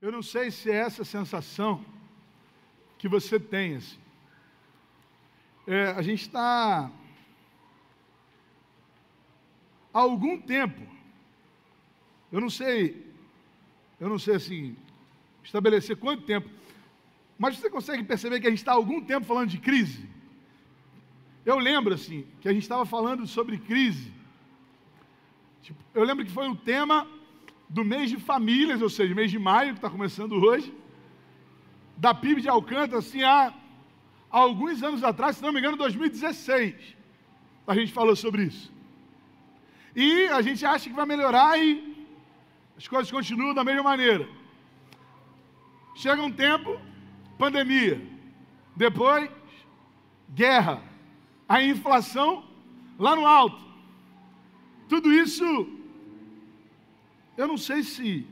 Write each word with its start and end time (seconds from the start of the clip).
Eu 0.00 0.10
não 0.10 0.22
sei 0.22 0.50
se 0.50 0.70
é 0.70 0.76
essa 0.76 1.04
sensação 1.04 1.84
que 2.96 3.06
você 3.06 3.38
tem. 3.38 3.76
Assim. 3.76 3.98
É, 5.66 5.88
a 5.90 6.00
gente 6.00 6.22
está 6.22 6.90
há 9.92 9.98
algum 9.98 10.40
tempo, 10.40 10.80
eu 12.32 12.40
não 12.40 12.48
sei, 12.48 13.12
eu 13.98 14.08
não 14.08 14.18
sei 14.18 14.36
assim, 14.36 14.76
estabelecer 15.44 15.96
quanto 15.96 16.22
tempo, 16.22 16.48
mas 17.38 17.58
você 17.58 17.68
consegue 17.68 18.02
perceber 18.02 18.40
que 18.40 18.46
a 18.46 18.50
gente 18.50 18.60
está 18.60 18.72
há 18.72 18.76
algum 18.76 19.02
tempo 19.02 19.26
falando 19.26 19.50
de 19.50 19.58
crise? 19.58 20.08
Eu 21.44 21.58
lembro 21.58 21.92
assim, 21.92 22.26
que 22.40 22.48
a 22.48 22.52
gente 22.54 22.62
estava 22.62 22.86
falando 22.86 23.26
sobre 23.26 23.58
crise. 23.58 24.10
Tipo, 25.62 25.78
eu 25.92 26.04
lembro 26.04 26.24
que 26.24 26.32
foi 26.32 26.48
um 26.48 26.56
tema 26.56 27.06
do 27.70 27.84
mês 27.84 28.10
de 28.10 28.18
famílias, 28.30 28.82
ou 28.82 28.90
seja, 28.90 29.14
mês 29.14 29.30
de 29.30 29.38
maio, 29.38 29.72
que 29.72 29.78
está 29.78 29.88
começando 29.88 30.32
hoje, 30.32 30.74
da 31.96 32.12
PIB 32.12 32.40
de 32.42 32.48
Alcântara, 32.48 32.98
assim, 32.98 33.22
há 33.22 33.54
alguns 34.28 34.82
anos 34.82 35.04
atrás, 35.04 35.36
se 35.36 35.42
não 35.42 35.52
me 35.52 35.60
engano, 35.60 35.76
2016, 35.76 36.74
a 37.66 37.74
gente 37.74 37.92
falou 37.92 38.16
sobre 38.16 38.42
isso. 38.42 38.72
E 39.94 40.26
a 40.28 40.42
gente 40.42 40.66
acha 40.66 40.90
que 40.90 40.96
vai 40.96 41.06
melhorar 41.06 41.58
e 41.58 42.06
as 42.76 42.88
coisas 42.88 43.10
continuam 43.10 43.54
da 43.54 43.62
mesma 43.62 43.84
maneira. 43.84 44.28
Chega 45.94 46.22
um 46.22 46.32
tempo, 46.32 46.80
pandemia. 47.38 48.00
Depois, 48.74 49.30
guerra. 50.28 50.82
A 51.48 51.62
inflação 51.62 52.44
lá 52.98 53.14
no 53.14 53.26
alto. 53.26 53.62
Tudo 54.88 55.12
isso 55.12 55.79
eu 57.36 57.46
não 57.48 57.56
sei 57.56 57.82
se, 57.82 58.26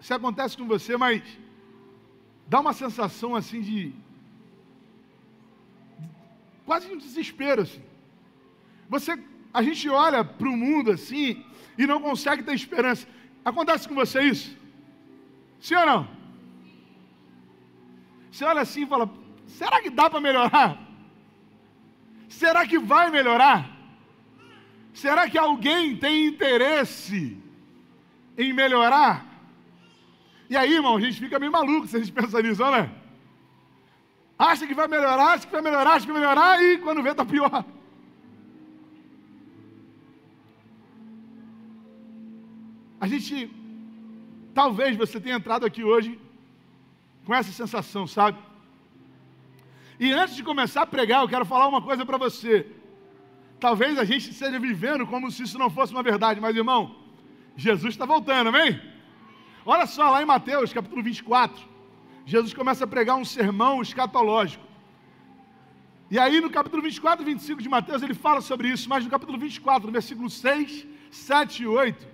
se 0.00 0.12
acontece 0.12 0.56
com 0.56 0.66
você, 0.66 0.96
mas 0.96 1.22
dá 2.46 2.60
uma 2.60 2.72
sensação 2.72 3.34
assim 3.34 3.60
de. 3.60 3.92
quase 6.64 6.92
um 6.92 6.98
desespero 6.98 7.62
assim. 7.62 7.82
Você, 8.88 9.18
a 9.52 9.62
gente 9.62 9.88
olha 9.88 10.24
para 10.24 10.48
o 10.48 10.56
mundo 10.56 10.90
assim 10.90 11.44
e 11.76 11.86
não 11.86 12.00
consegue 12.00 12.42
ter 12.42 12.54
esperança. 12.54 13.06
Acontece 13.44 13.88
com 13.88 13.94
você 13.94 14.22
isso? 14.22 14.56
Sim 15.60 15.76
ou 15.76 15.86
não? 15.86 16.08
Você 18.30 18.44
olha 18.44 18.60
assim 18.60 18.82
e 18.82 18.86
fala: 18.86 19.10
será 19.46 19.80
que 19.82 19.90
dá 19.90 20.08
para 20.08 20.20
melhorar? 20.20 20.78
Será 22.28 22.66
que 22.66 22.78
vai 22.78 23.10
melhorar? 23.10 23.70
Será 24.94 25.28
que 25.28 25.38
alguém 25.38 25.96
tem 25.96 26.26
interesse 26.26 27.41
em 28.36 28.52
melhorar. 28.52 29.26
E 30.48 30.56
aí, 30.56 30.74
irmão, 30.74 30.96
a 30.96 31.00
gente 31.00 31.18
fica 31.18 31.38
meio 31.38 31.52
maluco 31.52 31.86
se 31.86 31.96
a 31.96 31.98
gente 31.98 32.12
pensa 32.12 32.42
nisso, 32.42 32.62
é? 32.64 32.90
Acha 34.38 34.66
que 34.66 34.74
vai 34.74 34.88
melhorar, 34.88 35.32
acha 35.32 35.46
que 35.46 35.52
vai 35.52 35.62
melhorar, 35.62 35.92
acha 35.92 36.06
que 36.06 36.12
vai 36.12 36.20
melhorar, 36.20 36.62
e 36.62 36.78
quando 36.78 37.02
vê, 37.02 37.10
está 37.10 37.24
pior. 37.24 37.64
A 43.00 43.06
gente, 43.06 43.50
talvez 44.54 44.96
você 44.96 45.20
tenha 45.20 45.36
entrado 45.36 45.66
aqui 45.66 45.82
hoje 45.82 46.20
com 47.24 47.34
essa 47.34 47.50
sensação, 47.50 48.06
sabe? 48.06 48.38
E 49.98 50.12
antes 50.12 50.36
de 50.36 50.42
começar 50.42 50.82
a 50.82 50.86
pregar, 50.86 51.22
eu 51.22 51.28
quero 51.28 51.44
falar 51.44 51.68
uma 51.68 51.82
coisa 51.82 52.04
para 52.04 52.18
você. 52.18 52.66
Talvez 53.58 53.98
a 53.98 54.04
gente 54.04 54.30
esteja 54.30 54.58
vivendo 54.58 55.06
como 55.06 55.30
se 55.30 55.44
isso 55.44 55.58
não 55.58 55.70
fosse 55.70 55.92
uma 55.92 56.02
verdade, 56.02 56.40
mas 56.40 56.56
irmão, 56.56 57.01
Jesus 57.62 57.94
está 57.94 58.04
voltando, 58.04 58.48
amém? 58.48 58.80
Olha 59.64 59.86
só 59.86 60.10
lá 60.10 60.20
em 60.20 60.26
Mateus 60.26 60.72
capítulo 60.72 61.00
24, 61.00 61.62
Jesus 62.26 62.52
começa 62.52 62.82
a 62.82 62.88
pregar 62.88 63.16
um 63.16 63.24
sermão 63.24 63.80
escatológico. 63.80 64.64
E 66.10 66.18
aí 66.18 66.40
no 66.40 66.50
capítulo 66.50 66.82
24 66.82 67.22
e 67.22 67.32
25 67.32 67.62
de 67.62 67.68
Mateus 67.68 68.02
ele 68.02 68.14
fala 68.14 68.40
sobre 68.40 68.66
isso, 68.66 68.88
mas 68.88 69.04
no 69.04 69.10
capítulo 69.10 69.38
24, 69.38 69.86
no 69.86 69.92
versículo 69.92 70.28
6, 70.28 70.84
7 71.08 71.62
e 71.62 71.66
8, 71.68 72.04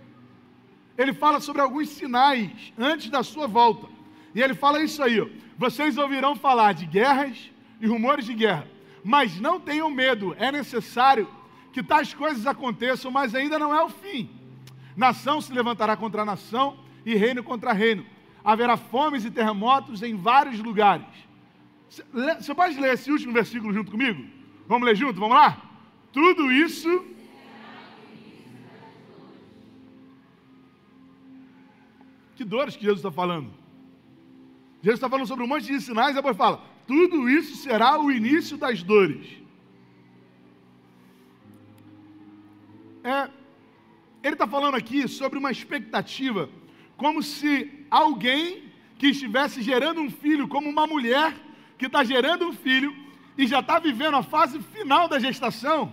ele 0.98 1.14
fala 1.14 1.40
sobre 1.40 1.62
alguns 1.62 1.88
sinais 1.88 2.50
antes 2.76 3.08
da 3.08 3.22
sua 3.22 3.46
volta. 3.46 3.88
E 4.34 4.42
ele 4.42 4.52
fala 4.52 4.82
isso 4.82 5.02
aí, 5.02 5.18
ó, 5.18 5.28
vocês 5.56 5.96
ouvirão 5.96 6.36
falar 6.36 6.74
de 6.74 6.84
guerras 6.84 7.50
e 7.80 7.86
rumores 7.86 8.26
de 8.26 8.34
guerra, 8.34 8.68
mas 9.02 9.40
não 9.40 9.58
tenham 9.58 9.88
medo, 9.88 10.36
é 10.38 10.52
necessário 10.52 11.26
que 11.72 11.82
tais 11.82 12.12
coisas 12.12 12.46
aconteçam, 12.46 13.10
mas 13.10 13.34
ainda 13.34 13.58
não 13.58 13.74
é 13.74 13.82
o 13.82 13.88
fim. 13.88 14.37
Nação 14.98 15.40
se 15.40 15.52
levantará 15.52 15.96
contra 15.96 16.24
nação 16.24 16.76
e 17.06 17.14
reino 17.14 17.40
contra 17.44 17.72
reino. 17.72 18.04
Haverá 18.42 18.76
fomes 18.76 19.24
e 19.24 19.30
terremotos 19.30 20.02
em 20.02 20.16
vários 20.16 20.58
lugares. 20.58 21.06
Você 22.40 22.52
pode 22.52 22.80
ler 22.80 22.94
esse 22.94 23.08
último 23.08 23.32
versículo 23.32 23.72
junto 23.72 23.92
comigo? 23.92 24.26
Vamos 24.66 24.84
ler 24.84 24.96
junto? 24.96 25.20
Vamos 25.20 25.36
lá? 25.36 25.62
Tudo 26.12 26.50
isso. 26.50 27.06
Que 32.34 32.44
dores 32.44 32.74
que 32.74 32.82
Jesus 32.82 32.98
está 32.98 33.12
falando? 33.12 33.52
Jesus 34.82 34.98
está 34.98 35.08
falando 35.08 35.28
sobre 35.28 35.44
um 35.44 35.48
monte 35.48 35.66
de 35.66 35.80
sinais, 35.80 36.10
e 36.10 36.14
depois 36.14 36.36
fala: 36.36 36.60
tudo 36.88 37.30
isso 37.30 37.54
será 37.56 38.00
o 38.00 38.10
início 38.10 38.56
das 38.56 38.82
dores. 38.82 39.28
É, 43.04 43.37
ele 44.22 44.34
está 44.34 44.46
falando 44.46 44.74
aqui 44.74 45.06
sobre 45.08 45.38
uma 45.38 45.50
expectativa, 45.50 46.48
como 46.96 47.22
se 47.22 47.86
alguém 47.90 48.64
que 48.98 49.08
estivesse 49.08 49.62
gerando 49.62 50.00
um 50.00 50.10
filho, 50.10 50.48
como 50.48 50.68
uma 50.68 50.86
mulher 50.86 51.34
que 51.76 51.86
está 51.86 52.02
gerando 52.02 52.46
um 52.46 52.52
filho 52.52 52.94
e 53.36 53.46
já 53.46 53.60
está 53.60 53.78
vivendo 53.78 54.16
a 54.16 54.22
fase 54.22 54.60
final 54.60 55.06
da 55.06 55.18
gestação 55.18 55.92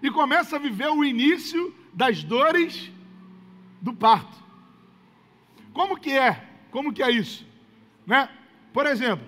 e 0.00 0.10
começa 0.10 0.56
a 0.56 0.58
viver 0.58 0.88
o 0.88 1.04
início 1.04 1.74
das 1.92 2.22
dores 2.22 2.90
do 3.80 3.92
parto. 3.92 4.36
Como 5.72 5.98
que 5.98 6.10
é? 6.10 6.48
Como 6.70 6.92
que 6.92 7.02
é 7.02 7.10
isso? 7.10 7.44
Né? 8.06 8.28
Por 8.72 8.86
exemplo, 8.86 9.26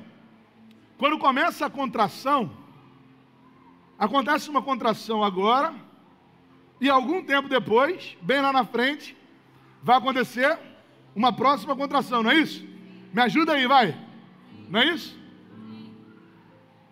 quando 0.96 1.18
começa 1.18 1.66
a 1.66 1.70
contração, 1.70 2.50
acontece 3.98 4.48
uma 4.48 4.62
contração 4.62 5.22
agora, 5.22 5.74
e 6.80 6.90
algum 6.90 7.22
tempo 7.22 7.48
depois, 7.48 8.16
bem 8.20 8.40
lá 8.40 8.52
na 8.52 8.64
frente, 8.64 9.16
vai 9.82 9.96
acontecer 9.96 10.58
uma 11.14 11.32
próxima 11.32 11.76
contração, 11.76 12.22
não 12.22 12.30
é 12.30 12.36
isso? 12.36 12.66
Me 13.12 13.22
ajuda 13.22 13.52
aí, 13.52 13.66
vai. 13.66 13.96
Não 14.68 14.80
é 14.80 14.86
isso? 14.86 15.18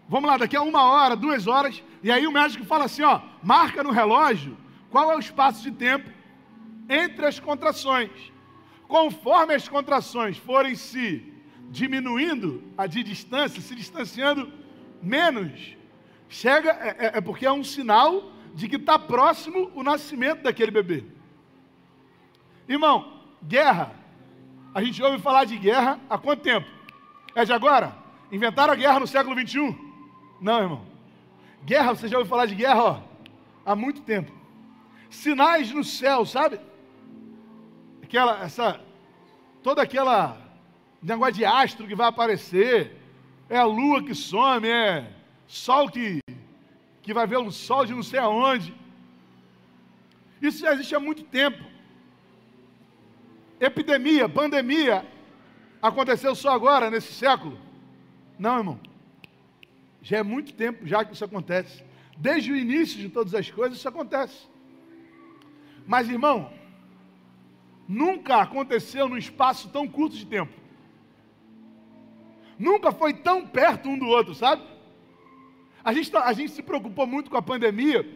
Vamos 0.09 0.29
lá, 0.29 0.37
daqui 0.37 0.57
a 0.57 0.63
uma 0.63 0.85
hora, 0.85 1.17
duas 1.17 1.47
horas, 1.47 1.83
e 2.03 2.11
aí 2.13 2.27
o 2.27 2.33
médico 2.33 2.65
fala 2.65 2.85
assim: 2.85 3.03
ó, 3.03 3.21
marca 3.43 3.83
no 3.83 3.91
relógio 3.91 4.57
qual 4.91 5.11
é 5.11 5.17
o 5.17 5.21
espaço 5.21 5.63
de 5.63 5.71
tempo 5.71 6.11
entre 6.89 7.27
as 7.27 7.41
contrações. 7.41 8.11
Conforme 8.87 9.55
as 9.55 9.67
contrações 9.69 10.37
forem 10.37 10.75
se 10.75 11.33
diminuindo 11.71 12.63
a 12.77 12.87
de 12.87 13.03
distância, 13.03 13.63
se 13.63 13.75
distanciando 13.75 14.53
menos, 15.03 15.77
chega, 16.29 16.71
é, 16.71 17.07
é, 17.07 17.19
é 17.19 17.21
porque 17.21 17.47
é 17.47 17.53
um 17.53 17.65
sinal 17.65 18.32
de 18.55 18.69
que 18.69 18.77
está 18.77 18.99
próximo 18.99 19.71
o 19.75 19.83
nascimento 19.83 20.43
daquele 20.43 20.71
bebê. 20.71 21.05
Irmão, 22.69 23.21
guerra. 23.43 23.93
A 24.75 24.83
gente 24.83 25.03
ouve 25.03 25.19
falar 25.19 25.45
de 25.45 25.57
guerra 25.57 26.01
há 26.09 26.17
quanto 26.17 26.43
tempo? 26.43 26.69
É 27.35 27.45
de 27.45 27.53
agora? 27.53 27.97
Inventaram 28.31 28.73
a 28.73 28.77
guerra 28.77 29.01
no 29.01 29.07
século 29.07 29.37
21? 29.37 29.77
Não, 30.41 30.61
irmão. 30.61 30.87
Guerra, 31.65 31.95
você 31.95 32.09
já 32.09 32.19
ouviu 32.19 32.29
falar 32.29 32.47
de 32.47 32.55
guerra, 32.55 32.83
ó, 32.83 33.01
há 33.65 33.77
muito 33.77 34.03
tempo. 34.03 34.33
Sinais 35.11 35.71
no 35.73 35.85
céu, 35.85 36.25
sabe? 36.25 36.59
Aquela, 38.03 38.43
essa, 38.43 38.81
toda 39.63 39.83
aquela 39.83 40.43
negócio 41.03 41.35
de 41.35 41.45
astro 41.45 41.87
que 41.87 41.95
vai 41.95 42.09
aparecer, 42.09 42.97
é 43.49 43.59
a 43.59 43.65
lua 43.65 44.03
que 44.03 44.15
some, 44.15 44.69
é 44.69 45.11
sol 45.47 45.89
que 45.89 46.21
que 47.03 47.13
vai 47.13 47.27
ver 47.27 47.39
o 47.39 47.51
sol 47.51 47.85
de 47.85 47.95
não 47.95 48.03
sei 48.03 48.21
aonde. 48.21 48.75
Isso 50.41 50.61
já 50.61 50.73
existe 50.73 50.95
há 50.95 51.01
muito 51.01 51.25
tempo. 51.25 51.63
Epidemia, 53.61 54.29
pandemia, 54.29 55.07
aconteceu 55.81 56.35
só 56.35 56.51
agora, 56.51 56.91
nesse 56.91 57.13
século? 57.13 57.59
Não, 58.39 58.59
irmão. 58.59 58.81
Já 60.01 60.19
é 60.19 60.23
muito 60.23 60.53
tempo 60.55 60.87
já 60.87 61.05
que 61.05 61.15
isso 61.15 61.25
acontece. 61.25 61.85
Desde 62.17 62.53
o 62.53 62.57
início 62.57 62.99
de 62.99 63.09
todas 63.09 63.35
as 63.35 63.51
coisas, 63.51 63.79
isso 63.79 63.89
acontece. 63.89 64.49
Mas, 65.87 66.09
irmão, 66.09 66.53
nunca 67.87 68.37
aconteceu 68.37 69.09
num 69.09 69.17
espaço 69.17 69.69
tão 69.69 69.89
curto 69.89 70.17
de 70.17 70.27
tempo. 70.27 70.53
Nunca 72.59 72.93
foi 72.93 73.13
tão 73.15 73.47
perto 73.47 73.89
um 73.89 73.99
do 73.99 74.07
outro, 74.07 74.35
sabe? 74.35 74.72
A 75.85 75.93
gente, 75.93 76.11
tá, 76.11 76.25
a 76.25 76.33
gente 76.33 76.53
se 76.53 76.63
preocupou 76.63 77.07
muito 77.07 77.31
com 77.31 77.37
a 77.37 77.43
pandemia, 77.43 78.09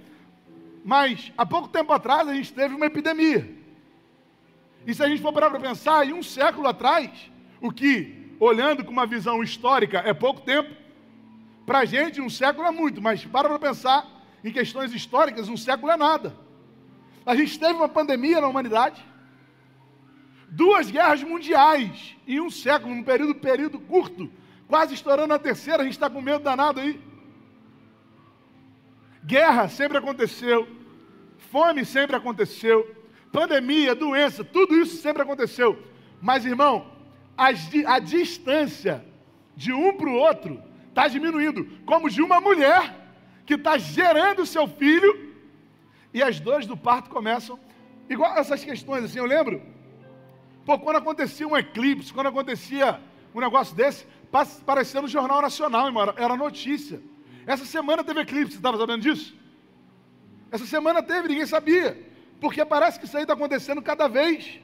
mas 0.84 1.32
há 1.36 1.44
pouco 1.44 1.68
tempo 1.68 1.92
atrás 1.92 2.28
a 2.28 2.34
gente 2.34 2.52
teve 2.52 2.74
uma 2.74 2.86
epidemia. 2.86 3.56
E 4.86 4.94
se 4.94 5.02
a 5.02 5.08
gente 5.08 5.20
for 5.20 5.32
parar 5.32 5.50
para 5.50 5.58
pensar, 5.58 6.06
em 6.06 6.12
um 6.12 6.22
século 6.22 6.68
atrás, 6.68 7.10
O 7.60 7.72
que, 7.72 8.36
olhando 8.38 8.84
com 8.84 8.92
uma 8.92 9.06
visão 9.06 9.42
histórica, 9.42 9.98
é 9.98 10.12
pouco 10.12 10.42
tempo. 10.42 10.70
Para 11.64 11.80
a 11.80 11.84
gente, 11.84 12.20
um 12.20 12.30
século 12.30 12.66
é 12.66 12.70
muito, 12.70 13.02
mas 13.02 13.24
para 13.24 13.48
para 13.48 13.58
pensar 13.58 14.06
em 14.44 14.52
questões 14.52 14.94
históricas, 14.94 15.48
um 15.48 15.56
século 15.56 15.90
é 15.90 15.96
nada. 15.96 16.36
A 17.24 17.34
gente 17.34 17.58
teve 17.58 17.72
uma 17.72 17.88
pandemia 17.88 18.40
na 18.40 18.46
humanidade, 18.46 19.04
duas 20.48 20.90
guerras 20.90 21.22
mundiais 21.22 22.14
em 22.26 22.40
um 22.40 22.50
século, 22.50 22.94
num 22.94 23.02
período, 23.02 23.34
período 23.34 23.80
curto, 23.80 24.30
quase 24.68 24.94
estourando 24.94 25.34
a 25.34 25.38
terceira, 25.38 25.82
a 25.82 25.84
gente 25.84 25.94
está 25.94 26.08
com 26.08 26.20
medo 26.20 26.44
danado 26.44 26.80
aí. 26.80 27.00
Guerra 29.26 29.68
sempre 29.68 29.98
aconteceu, 29.98 30.68
fome 31.50 31.84
sempre 31.84 32.14
aconteceu, 32.14 32.94
pandemia, 33.32 33.92
doença, 33.92 34.44
tudo 34.44 34.76
isso 34.76 34.98
sempre 34.98 35.20
aconteceu. 35.20 35.82
Mas, 36.22 36.46
irmão, 36.46 36.92
a, 37.36 37.48
a 37.86 37.98
distância 37.98 39.04
de 39.56 39.72
um 39.72 39.96
para 39.96 40.08
o 40.08 40.14
outro 40.14 40.62
está 40.88 41.08
diminuindo, 41.08 41.68
como 41.84 42.08
de 42.08 42.22
uma 42.22 42.40
mulher 42.40 42.94
que 43.44 43.54
está 43.54 43.76
gerando 43.76 44.46
seu 44.46 44.68
filho 44.68 45.34
e 46.14 46.22
as 46.22 46.38
dores 46.38 46.68
do 46.68 46.76
parto 46.76 47.10
começam. 47.10 47.58
Igual 48.08 48.38
essas 48.38 48.62
questões, 48.62 49.04
assim, 49.04 49.18
eu 49.18 49.26
lembro. 49.26 49.60
Pô, 50.64 50.78
quando 50.78 50.96
acontecia 50.98 51.48
um 51.48 51.56
eclipse, 51.56 52.12
quando 52.12 52.28
acontecia 52.28 53.00
um 53.34 53.40
negócio 53.40 53.74
desse, 53.74 54.06
parecia 54.64 55.02
no 55.02 55.08
Jornal 55.08 55.42
Nacional, 55.42 55.86
irmão, 55.86 56.14
era 56.16 56.36
notícia. 56.36 57.02
Essa 57.46 57.64
semana 57.64 58.02
teve 58.02 58.20
eclipse, 58.20 58.52
você 58.52 58.58
estava 58.58 58.76
sabendo 58.76 59.02
disso? 59.02 59.34
Essa 60.50 60.66
semana 60.66 61.02
teve, 61.02 61.28
ninguém 61.28 61.46
sabia. 61.46 61.96
Porque 62.40 62.64
parece 62.64 62.98
que 62.98 63.06
isso 63.06 63.16
aí 63.16 63.22
está 63.22 63.34
acontecendo 63.34 63.80
cada 63.80 64.08
vez 64.08 64.60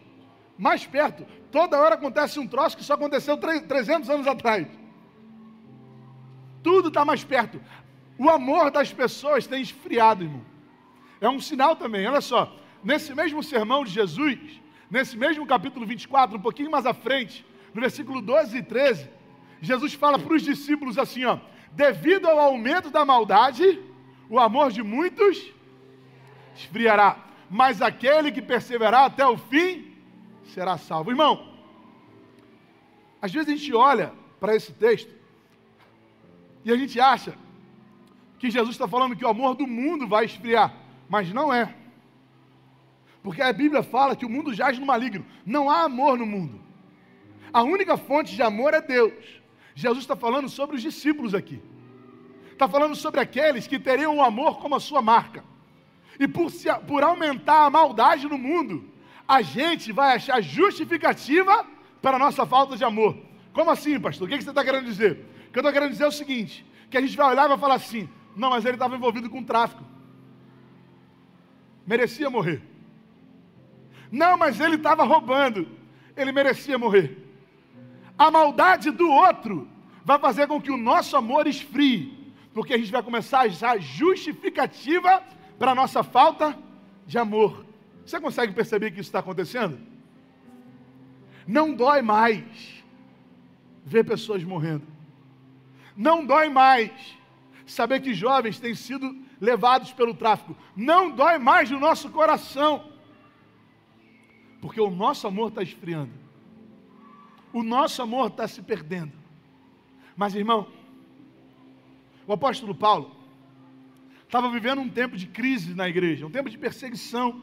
mais 0.59 0.85
perto. 0.85 1.25
Toda 1.51 1.79
hora 1.79 1.95
acontece 1.95 2.39
um 2.39 2.47
troço 2.47 2.77
que 2.77 2.85
só 2.85 2.95
aconteceu 2.95 3.37
300 3.37 4.11
anos 4.11 4.27
atrás. 4.27 4.67
Tudo 6.63 6.89
está 6.89 7.05
mais 7.05 7.25
perto. 7.25 7.61
O 8.19 8.29
amor 8.29 8.71
das 8.71 8.93
pessoas 8.93 9.47
tem 9.47 9.63
esfriado, 9.63 10.25
irmão. 10.25 10.45
É 11.21 11.29
um 11.29 11.41
sinal 11.41 11.77
também. 11.77 12.07
Olha 12.07 12.21
só, 12.21 12.55
nesse 12.83 13.15
mesmo 13.15 13.43
sermão 13.43 13.85
de 13.85 13.91
Jesus, 13.91 14.39
nesse 14.91 15.17
mesmo 15.17 15.47
capítulo 15.47 15.87
24, 15.87 16.37
um 16.37 16.41
pouquinho 16.41 16.71
mais 16.71 16.85
à 16.85 16.93
frente, 16.93 17.47
no 17.73 17.81
versículo 17.81 18.21
12 18.21 18.59
e 18.59 18.63
13, 18.63 19.09
Jesus 19.61 19.95
fala 19.95 20.19
para 20.19 20.35
os 20.35 20.43
discípulos 20.43 20.99
assim: 20.99 21.25
ó, 21.25 21.39
devido 21.73 22.27
ao 22.27 22.39
aumento 22.39 22.91
da 22.91 23.05
maldade, 23.05 23.81
o 24.29 24.39
amor 24.39 24.71
de 24.71 24.83
muitos 24.83 25.53
esfriará, 26.55 27.19
mas 27.49 27.81
aquele 27.81 28.31
que 28.31 28.43
perseverar 28.43 29.05
até 29.05 29.27
o 29.27 29.37
fim 29.37 29.95
será 30.45 30.77
salvo. 30.77 31.11
Irmão, 31.11 31.49
às 33.21 33.33
vezes 33.33 33.49
a 33.49 33.57
gente 33.57 33.75
olha 33.75 34.13
para 34.39 34.55
esse 34.55 34.73
texto 34.73 35.13
e 36.65 36.73
a 36.73 36.77
gente 36.77 37.01
acha 37.01 37.35
que 38.39 38.51
Jesus 38.51 38.75
está 38.75 38.89
falando 38.89 39.17
que 39.17 39.25
o 39.25 39.29
amor 39.29 39.55
do 39.55 39.67
mundo 39.67 40.07
vai 40.07 40.25
esfriar, 40.25 40.75
mas 41.09 41.33
não 41.33 41.53
é. 41.53 41.75
Porque 43.23 43.41
a 43.41 43.53
Bíblia 43.53 43.83
fala 43.83 44.17
que 44.17 44.27
o 44.27 44.29
mundo 44.29 44.53
jaz 44.53 44.79
no 44.79 44.87
maligno. 44.87 45.25
Não 45.47 45.71
há 45.71 45.85
amor 45.85 46.19
no 46.19 46.27
mundo. 46.27 46.61
A 47.53 47.63
única 47.63 47.97
fonte 47.97 48.35
de 48.35 48.43
amor 48.43 48.75
é 48.75 48.81
Deus. 48.81 49.42
Jesus 49.75 50.05
está 50.05 50.17
falando 50.17 50.49
sobre 50.49 50.77
os 50.77 50.83
discípulos 50.83 51.35
aqui. 51.35 51.63
Está 52.53 52.69
falando 52.69 52.95
sobre 52.95 53.21
aqueles 53.21 53.67
que 53.67 53.79
teriam 53.79 54.17
o 54.17 54.23
amor 54.23 54.59
como 54.59 54.75
a 54.75 54.81
sua 54.81 55.03
marca. 55.03 55.45
E 56.21 56.29
por, 56.29 56.51
se, 56.51 56.73
por 56.87 57.03
aumentar 57.03 57.65
a 57.65 57.71
maldade 57.71 58.29
no 58.29 58.39
mundo, 58.39 58.89
a 59.27 59.43
gente 59.43 59.93
vai 59.93 60.17
achar 60.17 60.41
justificativa 60.43 61.67
para 62.01 62.17
a 62.17 62.19
nossa 62.19 62.45
falta 62.45 62.77
de 62.77 62.85
amor. 62.85 63.17
Como 63.53 63.71
assim, 63.71 63.99
pastor? 63.99 64.29
O 64.29 64.31
que 64.31 64.43
você 64.43 64.51
está 64.51 64.65
querendo 64.65 64.85
dizer? 64.85 65.27
O 65.49 65.53
que 65.53 65.59
eu 65.59 65.61
estou 65.61 65.73
querendo 65.73 65.91
dizer 65.91 66.05
é 66.05 66.09
o 66.09 66.13
seguinte: 66.13 66.67
que 66.91 66.97
a 66.97 67.01
gente 67.01 67.17
vai 67.17 67.31
olhar 67.31 67.47
e 67.47 67.49
vai 67.49 67.59
falar 67.59 67.75
assim, 67.75 68.09
não, 68.37 68.51
mas 68.51 68.65
ele 68.65 68.75
estava 68.75 68.95
envolvido 68.95 69.29
com 69.31 69.43
tráfico. 69.43 69.83
Merecia 71.87 72.31
morrer. 72.31 72.63
Não, 74.11 74.37
mas 74.37 74.61
ele 74.61 74.77
estava 74.77 75.05
roubando. 75.05 75.67
Ele 76.17 76.33
merecia 76.33 76.79
morrer. 76.79 77.22
A 78.19 78.31
maldade 78.31 78.91
do 78.91 79.09
outro 79.09 79.69
vai 80.05 80.19
fazer 80.19 80.47
com 80.47 80.61
que 80.61 80.71
o 80.71 80.77
nosso 80.77 81.17
amor 81.17 81.47
esfrie, 81.47 82.33
porque 82.53 82.75
a 82.75 82.79
gente 82.79 82.93
vai 82.93 83.03
começar 83.03 83.41
a 83.41 83.43
achar 83.43 83.81
justificativa 83.81 85.23
para 85.59 85.73
a 85.73 85.75
nossa 85.75 86.03
falta 86.03 86.59
de 87.07 87.19
amor. 87.19 87.65
Você 88.05 88.21
consegue 88.21 88.53
perceber 88.53 88.91
que 88.91 89.01
isso 89.01 89.09
está 89.09 89.21
acontecendo? 89.21 89.79
Não 91.47 91.73
dói 91.75 92.03
mais 92.03 92.45
ver 93.85 94.05
pessoas 94.05 94.45
morrendo. 94.45 94.87
Não 95.97 96.25
dói 96.25 96.49
mais 96.49 96.91
saber 97.67 98.01
que 98.01 98.15
jovens 98.15 98.59
têm 98.59 98.75
sido 98.75 99.17
levados 99.41 99.93
pelo 99.93 100.15
tráfico. 100.15 100.57
Não 100.77 101.11
dói 101.11 101.39
mais 101.39 101.71
no 101.71 101.79
nosso 101.79 102.11
coração. 102.11 102.93
Porque 104.61 104.81
o 104.81 104.91
nosso 104.91 105.27
amor 105.27 105.49
está 105.49 105.63
esfriando. 105.63 106.22
O 107.53 107.63
nosso 107.63 108.01
amor 108.01 108.29
está 108.29 108.49
se 108.49 108.63
perdendo. 108.63 109.13
Mas, 110.17 110.35
irmão, 110.35 110.67
o 112.27 112.33
apóstolo 112.33 112.75
Paulo 112.75 113.15
estava 114.25 114.51
vivendo 114.51 114.81
um 114.81 114.89
tempo 114.89 115.17
de 115.17 115.27
crise 115.27 115.75
na 115.75 115.89
igreja, 115.89 116.27
um 116.27 116.31
tempo 116.31 116.49
de 116.49 116.57
perseguição. 116.57 117.43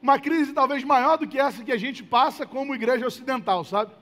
Uma 0.00 0.18
crise 0.18 0.52
talvez 0.52 0.82
maior 0.82 1.16
do 1.16 1.28
que 1.28 1.38
essa 1.38 1.62
que 1.62 1.70
a 1.70 1.76
gente 1.76 2.02
passa 2.02 2.44
como 2.44 2.74
igreja 2.74 3.06
ocidental, 3.06 3.62
sabe? 3.64 3.92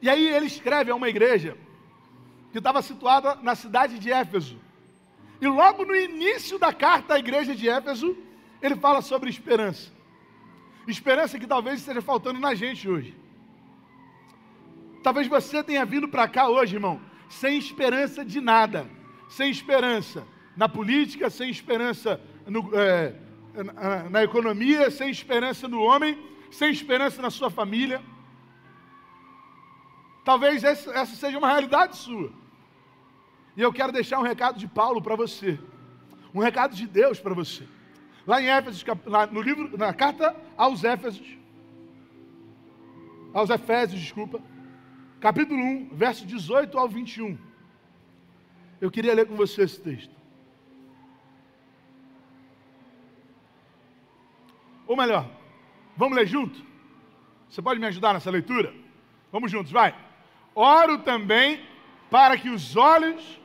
E 0.00 0.08
aí 0.08 0.28
ele 0.28 0.46
escreve 0.46 0.92
a 0.92 0.94
uma 0.94 1.08
igreja 1.08 1.56
que 2.52 2.58
estava 2.58 2.80
situada 2.80 3.34
na 3.42 3.54
cidade 3.56 3.98
de 3.98 4.12
Éfeso. 4.12 4.58
E 5.40 5.46
logo 5.46 5.84
no 5.84 5.94
início 5.94 6.58
da 6.58 6.72
carta 6.72 7.14
à 7.14 7.18
igreja 7.18 7.54
de 7.54 7.68
Éfeso, 7.68 8.16
ele 8.60 8.76
fala 8.76 9.00
sobre 9.00 9.30
esperança. 9.30 9.92
Esperança 10.86 11.38
que 11.38 11.46
talvez 11.46 11.80
esteja 11.80 12.00
faltando 12.00 12.40
na 12.40 12.54
gente 12.54 12.88
hoje. 12.88 13.14
Talvez 15.02 15.26
você 15.26 15.62
tenha 15.62 15.84
vindo 15.84 16.08
para 16.08 16.26
cá 16.26 16.48
hoje, 16.48 16.76
irmão, 16.76 17.00
sem 17.28 17.58
esperança 17.58 18.24
de 18.24 18.40
nada. 18.40 18.88
Sem 19.28 19.50
esperança 19.50 20.26
na 20.56 20.68
política, 20.68 21.30
sem 21.30 21.50
esperança 21.50 22.20
no, 22.46 22.70
é, 22.74 23.14
na, 23.54 24.10
na 24.10 24.24
economia, 24.24 24.90
sem 24.90 25.10
esperança 25.10 25.68
no 25.68 25.82
homem, 25.82 26.18
sem 26.50 26.70
esperança 26.70 27.20
na 27.20 27.30
sua 27.30 27.50
família. 27.50 28.02
Talvez 30.24 30.64
essa, 30.64 30.90
essa 30.92 31.14
seja 31.14 31.38
uma 31.38 31.48
realidade 31.48 31.96
sua. 31.96 32.32
E 33.56 33.60
eu 33.60 33.72
quero 33.72 33.92
deixar 33.92 34.18
um 34.18 34.22
recado 34.22 34.58
de 34.58 34.66
Paulo 34.66 35.02
para 35.02 35.16
você. 35.16 35.58
Um 36.34 36.40
recado 36.40 36.74
de 36.74 36.86
Deus 36.86 37.20
para 37.20 37.34
você. 37.34 37.64
Lá 38.28 38.42
em 38.42 38.50
Éfesos, 38.50 38.84
lá 39.06 39.26
no 39.26 39.40
livro, 39.40 39.74
na 39.78 39.94
carta 39.94 40.36
aos 40.54 40.84
Éfesos, 40.84 41.26
aos 43.32 43.48
Efésios, 43.48 44.02
desculpa, 44.02 44.38
capítulo 45.18 45.58
1, 45.58 45.88
verso 45.94 46.26
18 46.26 46.76
ao 46.76 46.86
21. 46.90 47.38
Eu 48.82 48.90
queria 48.90 49.14
ler 49.14 49.26
com 49.26 49.34
você 49.34 49.62
esse 49.62 49.80
texto. 49.80 50.14
Ou 54.86 54.94
melhor, 54.94 55.26
vamos 55.96 56.14
ler 56.14 56.26
junto? 56.26 56.62
Você 57.48 57.62
pode 57.62 57.80
me 57.80 57.86
ajudar 57.86 58.12
nessa 58.12 58.30
leitura? 58.30 58.74
Vamos 59.32 59.50
juntos, 59.50 59.72
vai. 59.72 59.94
Oro 60.54 60.98
também 60.98 61.66
para 62.10 62.36
que 62.36 62.50
os 62.50 62.76
olhos 62.76 63.40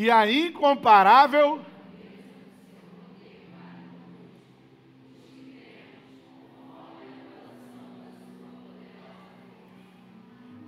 e 0.00 0.10
a 0.10 0.32
incomparável 0.32 1.60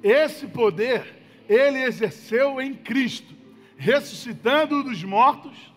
esse 0.02 0.46
poder 0.46 1.24
ele 1.48 1.78
exerceu 1.82 2.60
em 2.60 2.74
Cristo, 2.74 3.34
ressuscitando 3.78 4.84
dos 4.84 5.02
mortos. 5.02 5.72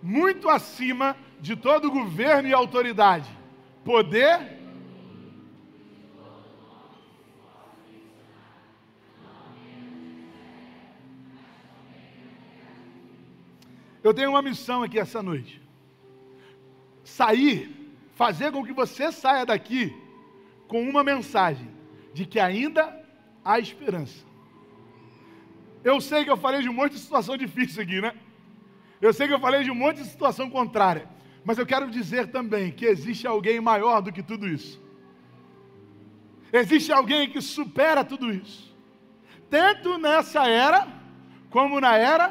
Muito 0.00 0.48
acima 0.48 1.16
de 1.40 1.56
todo 1.56 1.90
governo 1.90 2.48
e 2.48 2.52
autoridade, 2.52 3.28
poder 3.84 4.59
Eu 14.02 14.14
tenho 14.14 14.30
uma 14.30 14.42
missão 14.42 14.82
aqui 14.82 14.98
essa 14.98 15.22
noite. 15.22 15.60
Sair, 17.04 17.92
fazer 18.14 18.52
com 18.52 18.64
que 18.64 18.72
você 18.72 19.12
saia 19.12 19.44
daqui 19.44 19.94
com 20.68 20.82
uma 20.82 21.02
mensagem 21.02 21.68
de 22.14 22.24
que 22.24 22.38
ainda 22.38 22.98
há 23.44 23.58
esperança. 23.58 24.24
Eu 25.82 26.00
sei 26.00 26.24
que 26.24 26.30
eu 26.30 26.36
falei 26.36 26.62
de 26.62 26.68
um 26.68 26.72
monte 26.72 26.92
de 26.92 26.98
situação 26.98 27.36
difícil 27.36 27.82
aqui, 27.82 28.00
né? 28.00 28.14
Eu 29.00 29.12
sei 29.12 29.26
que 29.26 29.34
eu 29.34 29.40
falei 29.40 29.64
de 29.64 29.70
um 29.70 29.74
monte 29.74 29.96
de 29.96 30.08
situação 30.08 30.50
contrária. 30.50 31.08
Mas 31.44 31.56
eu 31.56 31.64
quero 31.64 31.90
dizer 31.90 32.28
também 32.28 32.70
que 32.70 32.84
existe 32.84 33.26
alguém 33.26 33.60
maior 33.60 34.02
do 34.02 34.12
que 34.12 34.22
tudo 34.22 34.46
isso. 34.46 34.80
Existe 36.52 36.92
alguém 36.92 37.30
que 37.30 37.40
supera 37.40 38.04
tudo 38.04 38.30
isso. 38.30 38.76
Tanto 39.48 39.98
nessa 39.98 40.46
era, 40.46 40.86
como 41.48 41.80
na 41.80 41.96
era 41.96 42.30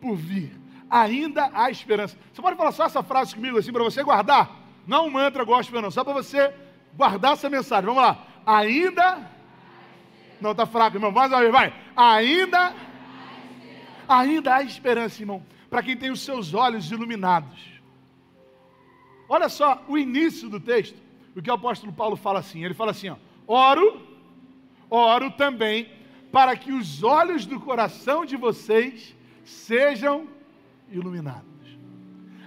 por 0.00 0.14
vir. 0.14 0.65
Ainda 0.90 1.50
há 1.52 1.70
esperança. 1.70 2.16
Você 2.32 2.40
pode 2.40 2.56
falar 2.56 2.72
só 2.72 2.84
essa 2.84 3.02
frase 3.02 3.34
comigo 3.34 3.58
assim 3.58 3.72
para 3.72 3.82
você 3.82 4.02
guardar? 4.02 4.50
Não 4.86 5.06
um 5.06 5.10
mantra 5.10 5.44
gospel, 5.44 5.82
não, 5.82 5.90
só 5.90 6.04
para 6.04 6.12
você 6.12 6.52
guardar 6.94 7.32
essa 7.32 7.50
mensagem. 7.50 7.86
Vamos 7.86 8.02
lá. 8.02 8.24
Ainda. 8.46 9.30
Não, 10.40 10.52
está 10.52 10.64
fraco, 10.64 10.96
irmão. 10.96 11.10
Mais 11.10 11.30
uma 11.32 11.40
vez, 11.40 11.52
vai. 11.52 11.74
Ainda. 11.96 12.74
Ainda 14.08 14.54
há 14.54 14.62
esperança, 14.62 15.20
irmão, 15.20 15.44
para 15.68 15.82
quem 15.82 15.96
tem 15.96 16.10
os 16.10 16.20
seus 16.20 16.54
olhos 16.54 16.90
iluminados. 16.92 17.58
Olha 19.28 19.48
só 19.48 19.82
o 19.88 19.98
início 19.98 20.48
do 20.48 20.60
texto, 20.60 20.96
o 21.34 21.42
que 21.42 21.50
o 21.50 21.54
apóstolo 21.54 21.92
Paulo 21.92 22.16
fala 22.16 22.38
assim: 22.38 22.64
ele 22.64 22.74
fala 22.74 22.92
assim, 22.92 23.08
ó, 23.08 23.16
oro, 23.48 24.00
oro 24.88 25.32
também 25.32 25.90
para 26.30 26.56
que 26.56 26.72
os 26.72 27.02
olhos 27.02 27.46
do 27.46 27.58
coração 27.58 28.24
de 28.24 28.36
vocês 28.36 29.16
sejam 29.44 30.28
iluminados, 30.90 31.78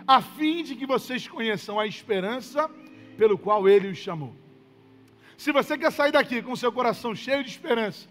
a 0.08 0.22
fim 0.22 0.64
de 0.64 0.76
que 0.76 0.86
vocês 0.86 1.28
conheçam 1.28 1.80
a 1.80 1.86
esperança 1.86 2.70
pelo 3.18 3.38
qual 3.38 3.68
ele 3.68 3.90
os 3.90 3.98
chamou. 3.98 4.36
Se 5.38 5.52
você 5.52 5.78
quer 5.78 5.92
sair 5.92 6.12
daqui 6.12 6.42
com 6.42 6.56
seu 6.56 6.72
coração 6.72 7.16
cheio 7.16 7.44
de 7.44 7.50
esperança, 7.50 8.08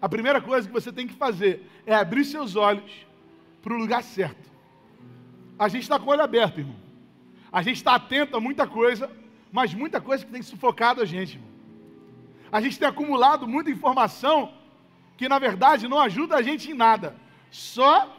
a 0.00 0.08
primeira 0.08 0.40
coisa 0.40 0.66
que 0.66 0.72
você 0.72 0.92
tem 0.92 1.06
que 1.06 1.14
fazer 1.14 1.68
é 1.86 1.94
abrir 1.94 2.24
seus 2.24 2.56
olhos 2.56 3.06
para 3.62 3.72
o 3.72 3.78
lugar 3.78 4.02
certo. 4.02 4.50
A 5.58 5.68
gente 5.68 5.82
está 5.82 5.98
com 5.98 6.06
o 6.06 6.10
olho 6.10 6.22
aberto, 6.22 6.58
irmão. 6.58 6.76
A 7.50 7.62
gente 7.62 7.76
está 7.76 7.94
atento 7.94 8.36
a 8.36 8.40
muita 8.40 8.66
coisa, 8.66 9.10
mas 9.50 9.72
muita 9.72 10.00
coisa 10.00 10.24
que 10.24 10.32
tem 10.32 10.42
sufocado 10.42 11.00
a 11.00 11.04
gente. 11.04 11.36
Irmão. 11.36 11.54
A 12.50 12.60
gente 12.60 12.78
tem 12.78 12.86
acumulado 12.86 13.48
muita 13.48 13.70
informação 13.70 14.52
que 15.16 15.28
na 15.28 15.38
verdade 15.38 15.88
não 15.88 15.98
ajuda 15.98 16.36
a 16.36 16.42
gente 16.42 16.70
em 16.70 16.74
nada, 16.74 17.16
só 17.50 18.14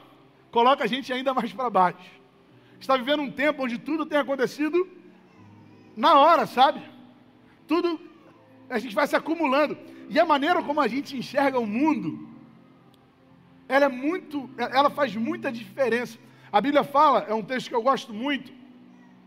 coloca 0.55 0.85
a 0.85 0.87
gente 0.87 1.11
ainda 1.11 1.33
mais 1.33 1.51
para 1.51 1.69
baixo. 1.69 2.11
Está 2.79 2.95
vivendo 2.95 3.21
um 3.21 3.31
tempo 3.43 3.63
onde 3.65 3.77
tudo 3.77 4.05
tem 4.05 4.17
acontecido 4.17 4.87
na 5.97 6.11
hora, 6.21 6.45
sabe? 6.45 6.81
Tudo 7.67 7.99
a 8.69 8.79
gente 8.79 8.95
vai 8.95 9.05
se 9.05 9.17
acumulando 9.17 9.77
e 10.09 10.17
a 10.17 10.25
maneira 10.25 10.63
como 10.63 10.79
a 10.79 10.87
gente 10.87 11.17
enxerga 11.17 11.59
o 11.59 11.67
mundo, 11.67 12.09
ela 13.67 13.85
é 13.85 13.89
muito, 13.89 14.49
ela 14.57 14.89
faz 14.89 15.13
muita 15.15 15.51
diferença. 15.51 16.17
A 16.49 16.61
Bíblia 16.61 16.85
fala, 16.85 17.25
é 17.27 17.33
um 17.33 17.43
texto 17.43 17.67
que 17.69 17.75
eu 17.75 17.81
gosto 17.81 18.13
muito, 18.13 18.49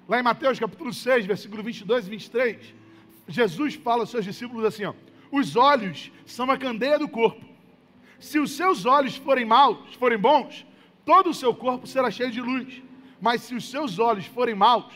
Lá 0.09 0.19
em 0.19 0.23
Mateus 0.23 0.59
capítulo 0.59 0.91
6, 0.91 1.27
versículo 1.27 1.63
22 1.63 2.07
e 2.07 2.11
23, 2.11 2.75
Jesus 3.29 3.75
fala 3.75 4.05
aos 4.05 4.11
seus 4.11 4.25
discípulos 4.25 4.65
assim: 4.65 4.87
ó, 4.87 4.95
os 5.31 5.55
olhos 5.55 6.11
são 6.25 6.51
a 6.51 6.57
candeia 6.57 6.99
do 6.99 7.07
corpo. 7.07 7.45
Se 8.19 8.39
os 8.39 8.53
seus 8.53 8.87
olhos 8.87 9.17
forem 9.17 9.45
maus, 9.45 9.95
forem 9.97 10.17
bons, 10.17 10.67
todo 11.09 11.31
o 11.31 11.35
seu 11.35 11.55
corpo 11.55 11.87
será 11.87 12.11
cheio 12.11 12.31
de 12.31 12.43
luz. 12.43 12.83
Mas 13.19 13.41
se 13.41 13.55
os 13.55 13.71
seus 13.71 13.99
olhos 13.99 14.27
forem 14.27 14.55
maus, 14.55 14.93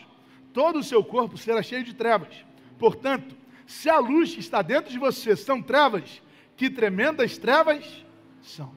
todo 0.53 0.81
o 0.81 0.85
seu 0.85 1.03
corpo 1.03 1.39
será 1.39 1.63
cheio 1.63 1.83
de 1.83 1.95
trevas. 1.95 2.45
Portanto, 2.79 3.35
se 3.67 3.89
a 3.89 3.99
luz 3.99 4.35
que 4.35 4.41
está 4.41 4.61
dentro 4.61 4.93
de 4.93 4.99
você 4.99 5.35
são 5.35 5.63
trevas, 5.63 6.21
que 6.55 6.69
tremendas 6.69 7.39
trevas 7.39 8.05
são. 8.43 8.75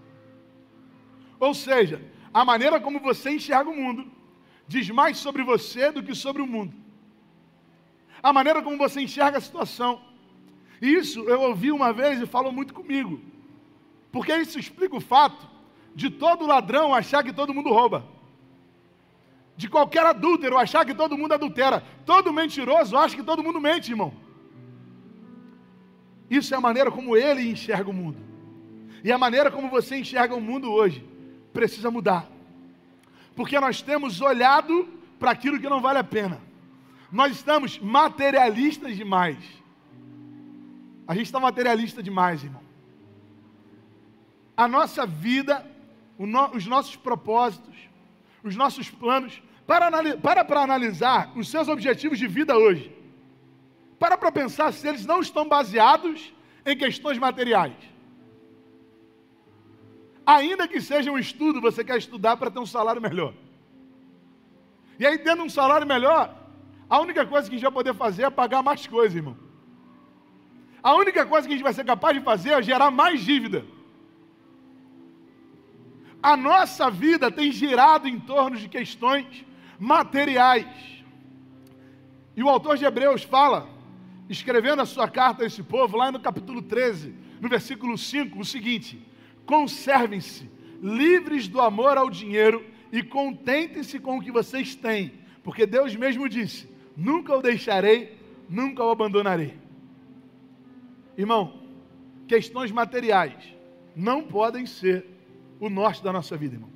Ou 1.37 1.53
seja, 1.53 2.01
a 2.33 2.45
maneira 2.45 2.79
como 2.79 3.01
você 3.01 3.31
enxerga 3.31 3.69
o 3.69 3.75
mundo 3.75 4.09
diz 4.65 4.89
mais 4.89 5.17
sobre 5.17 5.43
você 5.43 5.91
do 5.91 6.01
que 6.01 6.15
sobre 6.15 6.41
o 6.41 6.47
mundo. 6.47 6.73
A 8.23 8.31
maneira 8.31 8.61
como 8.61 8.77
você 8.77 9.01
enxerga 9.01 9.39
a 9.39 9.41
situação. 9.41 10.01
Isso 10.81 11.19
eu 11.27 11.41
ouvi 11.41 11.69
uma 11.69 11.91
vez 11.91 12.21
e 12.21 12.25
falou 12.25 12.53
muito 12.53 12.73
comigo. 12.73 13.19
Porque 14.09 14.33
isso 14.37 14.57
explica 14.57 14.95
o 14.95 15.01
fato 15.01 15.54
de 15.95 16.09
todo 16.09 16.45
ladrão 16.45 16.93
achar 16.93 17.23
que 17.23 17.33
todo 17.33 17.53
mundo 17.53 17.69
rouba. 17.69 18.05
De 19.57 19.69
qualquer 19.69 20.05
adúltero 20.05 20.57
achar 20.57 20.85
que 20.85 20.93
todo 20.93 21.17
mundo 21.17 21.33
adultera. 21.33 21.81
Todo 22.05 22.33
mentiroso 22.33 22.97
acha 22.97 23.15
que 23.15 23.23
todo 23.23 23.43
mundo 23.43 23.61
mente, 23.61 23.91
irmão. 23.91 24.13
Isso 26.29 26.53
é 26.53 26.57
a 26.57 26.61
maneira 26.61 26.91
como 26.91 27.15
ele 27.15 27.49
enxerga 27.49 27.89
o 27.89 27.93
mundo. 27.93 28.17
E 29.03 29.11
a 29.11 29.17
maneira 29.17 29.49
como 29.49 29.69
você 29.69 29.97
enxerga 29.97 30.35
o 30.35 30.41
mundo 30.41 30.71
hoje 30.71 31.03
precisa 31.53 31.89
mudar 31.89 32.35
porque 33.35 33.59
nós 33.59 33.81
temos 33.81 34.21
olhado 34.21 34.87
para 35.19 35.31
aquilo 35.31 35.59
que 35.59 35.69
não 35.69 35.81
vale 35.81 35.99
a 35.99 36.03
pena. 36.03 36.39
Nós 37.11 37.33
estamos 37.33 37.77
materialistas 37.77 38.95
demais. 38.95 39.37
A 41.07 41.13
gente 41.13 41.25
está 41.25 41.39
materialista 41.39 42.01
demais, 42.01 42.43
irmão. 42.43 42.63
A 44.57 44.67
nossa 44.67 45.05
vida, 45.05 45.65
no, 46.17 46.51
os 46.51 46.65
nossos 46.65 46.95
propósitos, 46.95 47.75
os 48.43 48.55
nossos 48.55 48.89
planos, 48.89 49.41
para 49.65 49.89
para, 50.17 50.45
para 50.45 50.61
analisar 50.61 51.31
os 51.35 51.49
seus 51.49 51.67
objetivos 51.67 52.19
de 52.19 52.27
vida 52.27 52.57
hoje. 52.57 52.95
Para 53.97 54.17
para 54.17 54.31
pensar 54.31 54.71
se 54.73 54.87
eles 54.87 55.05
não 55.05 55.21
estão 55.21 55.47
baseados 55.47 56.33
em 56.65 56.77
questões 56.77 57.17
materiais. 57.17 57.75
Ainda 60.25 60.67
que 60.67 60.81
seja 60.81 61.11
um 61.11 61.19
estudo, 61.19 61.61
você 61.61 61.83
quer 61.83 61.97
estudar 61.97 62.35
para 62.37 62.49
ter 62.49 62.59
um 62.59 62.65
salário 62.65 63.01
melhor. 63.01 63.33
E 64.97 65.05
aí, 65.05 65.17
tendo 65.17 65.43
um 65.43 65.49
salário 65.49 65.85
melhor, 65.85 66.35
a 66.89 66.99
única 66.99 67.25
coisa 67.25 67.47
que 67.47 67.55
a 67.55 67.57
gente 67.57 67.63
vai 67.63 67.71
poder 67.71 67.93
fazer 67.93 68.23
é 68.23 68.29
pagar 68.29 68.63
mais 68.63 68.87
coisas, 68.87 69.15
irmão. 69.15 69.37
A 70.81 70.95
única 70.95 71.25
coisa 71.25 71.47
que 71.47 71.53
a 71.53 71.57
gente 71.57 71.63
vai 71.63 71.73
ser 71.73 71.83
capaz 71.83 72.17
de 72.17 72.23
fazer 72.23 72.51
é 72.51 72.61
gerar 72.61 72.91
mais 72.91 73.21
dívida. 73.21 73.65
A 76.25 76.35
nossa 76.35 76.89
vida 76.89 77.29
tem 77.29 77.51
girado 77.51 78.07
em 78.07 78.19
torno 78.19 78.57
de 78.57 78.67
questões 78.67 79.45
materiais. 79.77 80.65
E 82.35 82.41
o 82.41 82.49
autor 82.49 82.77
de 82.77 82.83
Hebreus 82.83 83.21
fala, 83.21 83.69
escrevendo 84.27 84.81
a 84.81 84.87
sua 84.87 85.07
carta 85.07 85.43
a 85.43 85.45
esse 85.45 85.61
povo, 85.61 85.95
lá 85.95 86.11
no 86.11 86.19
capítulo 86.19 86.63
13, 86.63 87.13
no 87.39 87.47
versículo 87.47 87.95
5, 87.95 88.39
o 88.39 88.43
seguinte: 88.43 88.99
conservem-se 89.45 90.49
livres 90.81 91.47
do 91.47 91.61
amor 91.61 91.95
ao 91.95 92.09
dinheiro 92.09 92.65
e 92.91 93.03
contentem-se 93.03 93.99
com 93.99 94.17
o 94.17 94.21
que 94.21 94.31
vocês 94.31 94.73
têm, 94.73 95.13
porque 95.43 95.67
Deus 95.67 95.95
mesmo 95.95 96.27
disse: 96.27 96.67
nunca 96.97 97.37
o 97.37 97.41
deixarei, 97.43 98.17
nunca 98.49 98.83
o 98.83 98.89
abandonarei. 98.89 99.59
Irmão, 101.15 101.61
questões 102.27 102.71
materiais 102.71 103.35
não 103.95 104.23
podem 104.23 104.65
ser 104.65 105.13
o 105.59 105.69
norte 105.69 106.03
da 106.03 106.11
nossa 106.11 106.35
vida, 106.37 106.55
irmão. 106.55 106.69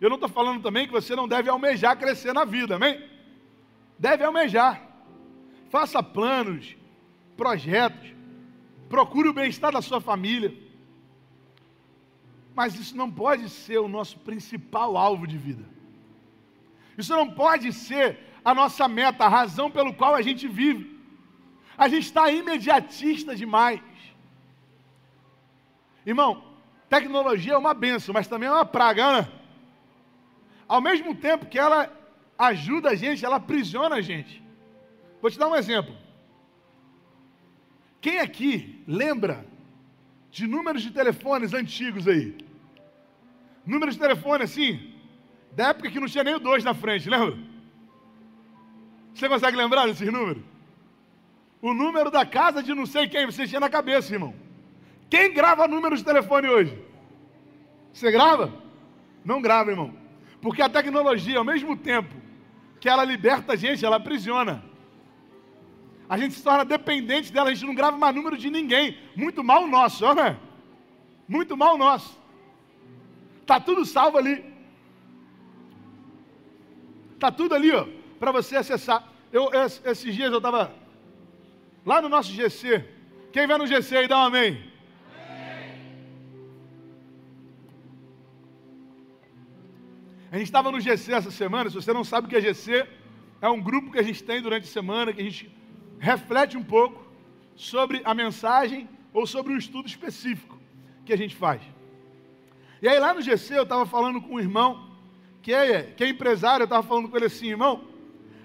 Eu 0.00 0.08
não 0.10 0.16
estou 0.16 0.28
falando 0.28 0.62
também 0.62 0.86
que 0.86 0.92
você 0.92 1.16
não 1.16 1.26
deve 1.26 1.48
almejar 1.48 1.98
crescer 1.98 2.32
na 2.32 2.44
vida, 2.44 2.76
amém? 2.76 3.02
Deve 3.98 4.24
almejar. 4.24 4.82
Faça 5.70 6.02
planos, 6.02 6.76
projetos, 7.36 8.12
procure 8.88 9.28
o 9.28 9.32
bem-estar 9.32 9.72
da 9.72 9.80
sua 9.80 10.00
família. 10.00 10.54
Mas 12.54 12.74
isso 12.78 12.96
não 12.96 13.10
pode 13.10 13.48
ser 13.48 13.78
o 13.78 13.88
nosso 13.88 14.18
principal 14.18 14.96
alvo 14.96 15.26
de 15.26 15.38
vida. 15.38 15.64
Isso 16.96 17.12
não 17.14 17.30
pode 17.30 17.72
ser 17.72 18.18
a 18.44 18.54
nossa 18.54 18.86
meta, 18.86 19.24
a 19.24 19.28
razão 19.28 19.70
pelo 19.70 19.94
qual 19.94 20.14
a 20.14 20.22
gente 20.22 20.46
vive. 20.46 21.00
A 21.76 21.88
gente 21.88 22.04
está 22.04 22.30
imediatista 22.30 23.34
demais. 23.34 23.80
Irmão, 26.06 26.44
tecnologia 26.88 27.54
é 27.54 27.56
uma 27.58 27.74
benção, 27.74 28.12
mas 28.12 28.26
também 28.26 28.48
é 28.48 28.52
uma 28.52 28.64
praga, 28.64 29.22
né? 29.22 29.28
Ao 30.68 30.80
mesmo 30.80 31.14
tempo 31.14 31.46
que 31.46 31.58
ela 31.58 31.90
ajuda 32.38 32.90
a 32.90 32.94
gente, 32.94 33.24
ela 33.24 33.36
aprisiona 33.36 33.96
a 33.96 34.00
gente. 34.00 34.42
Vou 35.20 35.30
te 35.30 35.38
dar 35.38 35.48
um 35.48 35.56
exemplo. 35.56 35.96
Quem 38.00 38.18
aqui 38.18 38.82
lembra 38.86 39.46
de 40.30 40.46
números 40.46 40.82
de 40.82 40.90
telefones 40.90 41.54
antigos 41.54 42.06
aí? 42.06 42.36
Números 43.64 43.94
de 43.94 44.00
telefone 44.00 44.44
assim, 44.44 44.94
da 45.52 45.68
época 45.68 45.90
que 45.90 46.00
não 46.00 46.08
tinha 46.08 46.24
nem 46.24 46.34
o 46.34 46.40
2 46.40 46.64
na 46.64 46.74
frente, 46.74 47.08
lembra? 47.08 47.38
Você 49.14 49.28
consegue 49.28 49.56
lembrar 49.56 49.86
desses 49.86 50.12
números? 50.12 50.42
O 51.62 51.72
número 51.72 52.10
da 52.10 52.26
casa 52.26 52.62
de 52.62 52.74
não 52.74 52.84
sei 52.84 53.08
quem 53.08 53.24
você 53.24 53.46
tinha 53.46 53.60
na 53.60 53.70
cabeça, 53.70 54.12
irmão. 54.12 54.34
Quem 55.14 55.32
grava 55.32 55.68
números 55.68 56.00
de 56.00 56.04
telefone 56.04 56.48
hoje? 56.48 56.76
Você 57.92 58.10
grava? 58.10 58.52
Não 59.24 59.40
grava, 59.40 59.70
irmão. 59.70 59.94
Porque 60.42 60.60
a 60.60 60.68
tecnologia, 60.68 61.38
ao 61.38 61.44
mesmo 61.44 61.76
tempo 61.76 62.12
que 62.80 62.88
ela 62.88 63.04
liberta 63.04 63.52
a 63.52 63.56
gente, 63.56 63.86
ela 63.86 63.94
aprisiona. 63.94 64.64
A 66.08 66.18
gente 66.18 66.34
se 66.34 66.42
torna 66.42 66.64
dependente 66.64 67.32
dela, 67.32 67.50
a 67.50 67.54
gente 67.54 67.64
não 67.64 67.76
grava 67.76 67.96
mais 67.96 68.12
número 68.12 68.36
de 68.36 68.50
ninguém. 68.50 68.98
Muito 69.14 69.44
mal 69.44 69.68
nosso, 69.68 70.12
né? 70.14 70.36
Muito 71.28 71.56
mal 71.56 71.78
nosso. 71.78 72.20
Tá 73.46 73.60
tudo 73.60 73.84
salvo 73.84 74.18
ali. 74.18 74.44
Tá 77.20 77.30
tudo 77.30 77.54
ali, 77.54 77.70
ó, 77.70 77.86
para 78.18 78.32
você 78.32 78.56
acessar. 78.56 79.06
Eu, 79.32 79.48
esses 79.84 80.12
dias 80.12 80.32
eu 80.32 80.38
estava 80.38 80.74
lá 81.86 82.02
no 82.02 82.08
nosso 82.08 82.32
GC. 82.32 82.84
Quem 83.32 83.46
vai 83.46 83.58
no 83.58 83.66
GC 83.68 83.96
aí, 83.96 84.08
dá 84.08 84.18
um 84.18 84.24
amém. 84.24 84.73
A 90.34 90.38
gente 90.38 90.48
estava 90.48 90.72
no 90.72 90.80
GC 90.80 91.12
essa 91.12 91.30
semana. 91.30 91.70
Se 91.70 91.76
você 91.76 91.92
não 91.92 92.02
sabe 92.02 92.26
o 92.26 92.28
que 92.28 92.34
é 92.34 92.40
GC, 92.40 92.88
é 93.40 93.48
um 93.48 93.60
grupo 93.60 93.92
que 93.92 94.00
a 94.00 94.02
gente 94.02 94.20
tem 94.24 94.42
durante 94.42 94.64
a 94.64 94.66
semana, 94.66 95.12
que 95.12 95.20
a 95.20 95.24
gente 95.24 95.48
reflete 95.96 96.56
um 96.56 96.64
pouco 96.64 97.06
sobre 97.54 98.02
a 98.04 98.12
mensagem 98.12 98.88
ou 99.12 99.28
sobre 99.28 99.52
um 99.52 99.56
estudo 99.56 99.86
específico 99.86 100.58
que 101.06 101.12
a 101.12 101.16
gente 101.16 101.36
faz. 101.36 101.62
E 102.82 102.88
aí 102.88 102.98
lá 102.98 103.14
no 103.14 103.22
GC 103.22 103.58
eu 103.58 103.62
estava 103.62 103.86
falando 103.86 104.20
com 104.20 104.34
um 104.34 104.40
irmão 104.40 104.90
que 105.40 105.54
é, 105.54 105.84
que 105.84 106.02
é 106.02 106.08
empresário, 106.08 106.64
eu 106.64 106.66
estava 106.66 106.82
falando 106.82 107.08
com 107.08 107.16
ele 107.16 107.26
assim, 107.26 107.50
irmão, 107.50 107.84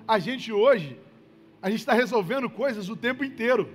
a 0.08 0.20
gente 0.20 0.52
hoje, 0.52 0.96
a 1.60 1.72
gente 1.72 1.80
está 1.80 1.94
resolvendo 1.94 2.48
coisas 2.52 2.88
o 2.88 2.96
tempo 2.96 3.26
inteiro. 3.26 3.68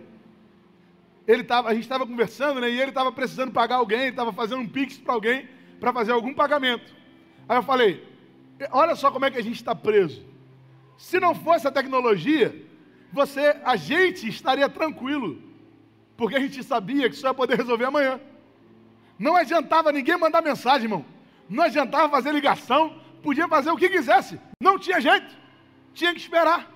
Ele 1.27 1.43
tava, 1.43 1.69
a 1.69 1.75
gente 1.75 1.83
estava 1.83 2.07
conversando, 2.07 2.61
né, 2.61 2.71
e 2.71 2.81
ele 2.81 2.93
estava 2.93 3.11
precisando 3.11 3.51
pagar 3.51 3.79
alguém, 3.79 4.07
estava 4.07 4.33
fazendo 4.33 4.61
um 4.61 4.69
pix 4.69 4.99
para 4.99 5.15
alguém, 5.15 5.49
para 5.81 5.93
fazer 5.93 6.13
algum 6.13 6.33
pagamento. 6.33 7.03
Aí 7.49 7.59
eu 7.59 7.63
falei, 7.63 8.07
olha 8.71 8.95
só 8.95 9.11
como 9.11 9.25
é 9.25 9.31
que 9.31 9.39
a 9.39 9.43
gente 9.43 9.57
está 9.57 9.75
preso. 9.75 10.25
Se 10.97 11.19
não 11.21 11.35
fosse 11.35 11.67
a 11.67 11.73
tecnologia, 11.73 12.55
você, 13.13 13.57
a 13.65 13.77
gente 13.77 14.29
estaria 14.29 14.69
tranquilo, 14.69 15.43
porque 16.17 16.37
a 16.37 16.41
gente 16.41 16.63
sabia 16.63 17.09
que 17.09 17.17
só 17.17 17.29
ia 17.29 17.35
poder 17.35 17.57
resolver 17.57 17.85
amanhã. 17.85 18.21
Não 19.19 19.37
adiantava 19.37 19.93
ninguém 19.93 20.17
mandar 20.17 20.43
mensagem, 20.43 20.85
irmão. 20.85 21.05
Não 21.49 21.65
adiantava 21.65 22.09
fazer 22.09 22.33
ligação, 22.33 22.99
podia 23.23 23.47
fazer 23.49 23.71
o 23.71 23.77
que 23.77 23.89
quisesse. 23.89 24.41
Não 24.61 24.79
tinha 24.79 25.01
jeito. 25.01 25.37
Tinha 25.93 26.13
que 26.13 26.21
esperar. 26.21 26.71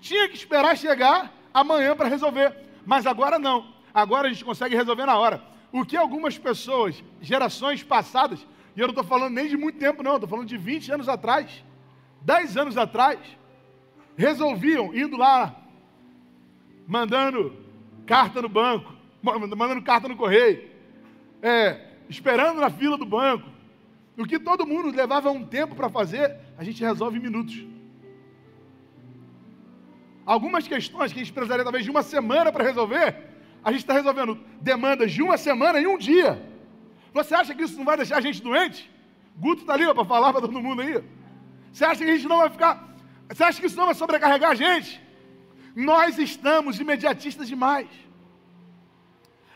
Tinha 0.00 0.28
que 0.28 0.36
esperar 0.36 0.76
chegar 0.76 1.32
amanhã 1.52 1.96
para 1.96 2.08
resolver. 2.08 2.54
Mas 2.86 3.06
agora 3.06 3.38
não. 3.38 3.72
Agora 3.92 4.28
a 4.28 4.32
gente 4.32 4.44
consegue 4.44 4.76
resolver 4.76 5.06
na 5.06 5.18
hora. 5.18 5.42
O 5.72 5.84
que 5.84 5.96
algumas 5.96 6.38
pessoas, 6.38 7.02
gerações 7.20 7.82
passadas, 7.82 8.46
e 8.78 8.80
eu 8.80 8.86
não 8.86 8.92
estou 8.92 9.02
falando 9.02 9.34
nem 9.34 9.48
de 9.48 9.56
muito 9.56 9.76
tempo, 9.76 10.04
não, 10.04 10.14
estou 10.14 10.28
falando 10.28 10.46
de 10.46 10.56
20 10.56 10.92
anos 10.92 11.08
atrás, 11.08 11.64
10 12.20 12.56
anos 12.56 12.78
atrás, 12.78 13.18
resolviam 14.16 14.94
indo 14.94 15.16
lá, 15.16 15.60
mandando 16.86 17.56
carta 18.06 18.40
no 18.40 18.48
banco, 18.48 18.94
mandando 19.20 19.82
carta 19.82 20.06
no 20.06 20.16
correio, 20.16 20.70
é, 21.42 21.88
esperando 22.08 22.60
na 22.60 22.70
fila 22.70 22.96
do 22.96 23.04
banco. 23.04 23.48
O 24.16 24.24
que 24.24 24.38
todo 24.38 24.64
mundo 24.64 24.96
levava 24.96 25.28
um 25.28 25.44
tempo 25.44 25.74
para 25.74 25.88
fazer, 25.88 26.36
a 26.56 26.62
gente 26.62 26.80
resolve 26.80 27.18
em 27.18 27.22
minutos. 27.22 27.66
Algumas 30.24 30.68
questões 30.68 31.12
que 31.12 31.18
a 31.18 31.24
gente 31.24 31.32
precisaria 31.32 31.64
talvez 31.64 31.82
de 31.84 31.90
uma 31.90 32.04
semana 32.04 32.52
para 32.52 32.62
resolver, 32.62 33.26
a 33.64 33.72
gente 33.72 33.80
está 33.80 33.94
resolvendo 33.94 34.38
demandas 34.60 35.10
de 35.10 35.20
uma 35.20 35.36
semana 35.36 35.80
em 35.80 35.88
um 35.88 35.98
dia. 35.98 36.47
Você 37.18 37.34
acha 37.34 37.54
que 37.54 37.64
isso 37.66 37.76
não 37.76 37.84
vai 37.84 37.96
deixar 37.96 38.18
a 38.18 38.20
gente 38.20 38.40
doente? 38.40 38.88
Guto 39.36 39.62
está 39.62 39.74
ali 39.74 39.84
para 39.92 40.04
falar 40.04 40.30
para 40.32 40.42
todo 40.42 40.62
mundo 40.66 40.82
aí. 40.82 41.02
Você 41.72 41.84
acha 41.84 42.04
que 42.04 42.10
a 42.10 42.16
gente 42.16 42.28
não 42.32 42.38
vai 42.38 42.50
ficar. 42.56 42.74
Você 43.28 43.42
acha 43.44 43.60
que 43.60 43.66
isso 43.66 43.76
não 43.76 43.86
vai 43.86 43.94
sobrecarregar 43.94 44.52
a 44.52 44.54
gente? 44.54 45.00
Nós 45.74 46.18
estamos 46.18 46.78
imediatistas 46.78 47.48
demais. 47.48 47.88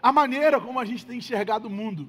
A 0.02 0.12
maneira 0.12 0.60
como 0.60 0.80
a 0.80 0.84
gente 0.84 1.06
tem 1.06 1.18
enxergado 1.18 1.68
o 1.68 1.70
mundo 1.70 2.08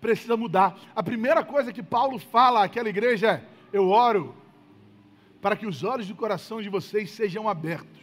precisa 0.00 0.36
mudar. 0.36 0.76
A 0.94 1.02
primeira 1.02 1.44
coisa 1.44 1.72
que 1.72 1.82
Paulo 1.82 2.18
fala 2.18 2.64
àquela 2.64 2.88
igreja 2.88 3.28
é: 3.30 3.44
Eu 3.72 3.88
oro 3.88 4.34
para 5.40 5.56
que 5.56 5.66
os 5.66 5.84
olhos 5.84 6.08
do 6.08 6.16
coração 6.16 6.60
de 6.60 6.68
vocês 6.68 7.12
sejam 7.12 7.48
abertos. 7.48 8.00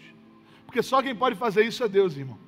Porque 0.65 0.81
só 0.81 1.01
quem 1.01 1.15
pode 1.15 1.35
fazer 1.35 1.65
isso 1.65 1.83
é 1.83 1.89
Deus, 1.89 2.15
irmão. 2.15 2.39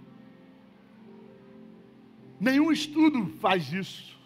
Nenhum 2.39 2.71
estudo 2.71 3.27
faz 3.39 3.73
isso. 3.73 4.18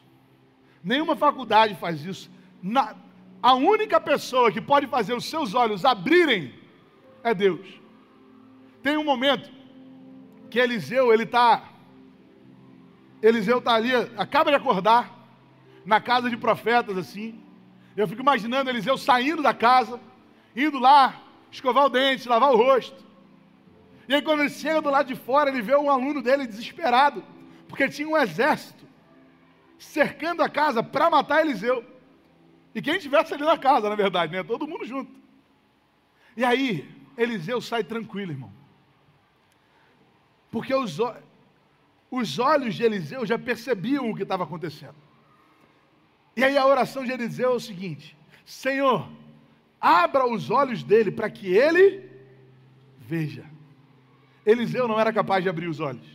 Nenhuma 0.84 1.16
faculdade 1.16 1.76
faz 1.76 2.04
isso. 2.04 2.30
Na, 2.62 2.96
a 3.42 3.54
única 3.54 4.00
pessoa 4.00 4.52
que 4.52 4.60
pode 4.60 4.88
fazer 4.88 5.14
os 5.14 5.26
seus 5.26 5.54
olhos 5.54 5.86
abrirem 5.86 6.54
é 7.24 7.34
Deus. 7.34 7.66
Tem 8.82 8.98
um 8.98 9.04
momento 9.04 9.50
que 10.50 10.60
Eliseu, 10.60 11.14
ele 11.14 11.24
está. 11.24 11.64
Eliseu 13.22 13.60
está 13.60 13.76
ali, 13.76 13.92
acaba 14.18 14.52
de 14.52 14.58
acordar, 14.58 15.24
na 15.86 16.02
casa 16.02 16.30
de 16.30 16.36
profetas, 16.36 16.98
assim. 16.98 17.40
Eu 17.96 18.08
fico 18.08 18.22
imaginando 18.22 18.70
Eliseu 18.70 18.98
saindo 18.98 19.42
da 19.42 19.54
casa 19.54 20.00
indo 20.56 20.80
lá, 20.80 21.22
escovar 21.52 21.86
o 21.86 21.90
dente, 21.90 22.28
lavar 22.28 22.52
o 22.52 22.58
rosto. 22.58 23.04
E 24.08 24.14
aí, 24.14 24.22
quando 24.22 24.42
ele 24.42 24.50
chega 24.50 24.82
do 24.82 24.90
lado 24.90 25.08
de 25.08 25.16
fora, 25.16 25.50
ele 25.50 25.62
vê 25.62 25.76
um 25.76 25.90
aluno 25.90 26.22
dele 26.22 26.46
desesperado, 26.46 27.24
porque 27.68 27.88
tinha 27.88 28.08
um 28.08 28.18
exército 28.18 28.83
cercando 29.84 30.42
a 30.42 30.50
casa 30.50 30.82
para 30.82 31.10
matar 31.10 31.42
Eliseu. 31.42 31.84
E 32.74 32.82
quem 32.82 32.96
estivesse 32.96 33.34
ali 33.34 33.44
na 33.44 33.58
casa, 33.58 33.90
na 33.90 33.96
verdade, 33.96 34.32
né? 34.32 34.44
Todo 34.44 34.68
mundo 34.68 34.86
junto. 34.86 35.12
E 36.36 36.44
aí, 36.44 36.90
Eliseu 37.18 37.62
sai 37.62 37.84
tranquilo, 37.84 38.32
irmão. 38.32 38.52
Porque 40.50 40.74
os, 40.74 40.98
os 42.10 42.40
olhos 42.40 42.76
de 42.76 42.84
Eliseu 42.84 43.26
já 43.26 43.38
percebiam 43.38 44.10
o 44.10 44.16
que 44.16 44.24
estava 44.24 44.44
acontecendo. 44.44 44.96
E 46.36 46.44
aí 46.44 46.58
a 46.58 46.66
oração 46.66 47.06
de 47.06 47.12
Eliseu 47.12 47.52
é 47.52 47.56
o 47.56 47.60
seguinte: 47.60 48.18
Senhor, 48.46 49.08
abra 49.80 50.26
os 50.26 50.50
olhos 50.50 50.84
dele 50.84 51.12
para 51.12 51.30
que 51.30 51.48
ele 51.48 52.10
veja. 53.00 53.46
Eliseu 54.46 54.88
não 54.88 55.00
era 55.00 55.14
capaz 55.14 55.44
de 55.44 55.50
abrir 55.50 55.68
os 55.68 55.80
olhos. 55.80 56.06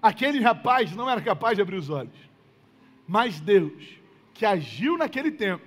Aquele 0.00 0.40
rapaz 0.40 0.94
não 0.94 1.08
era 1.08 1.20
capaz 1.20 1.56
de 1.56 1.62
abrir 1.62 1.76
os 1.76 1.88
olhos. 1.88 2.31
Mas 3.12 3.38
Deus, 3.38 4.00
que 4.32 4.46
agiu 4.46 4.96
naquele 4.96 5.30
tempo, 5.30 5.66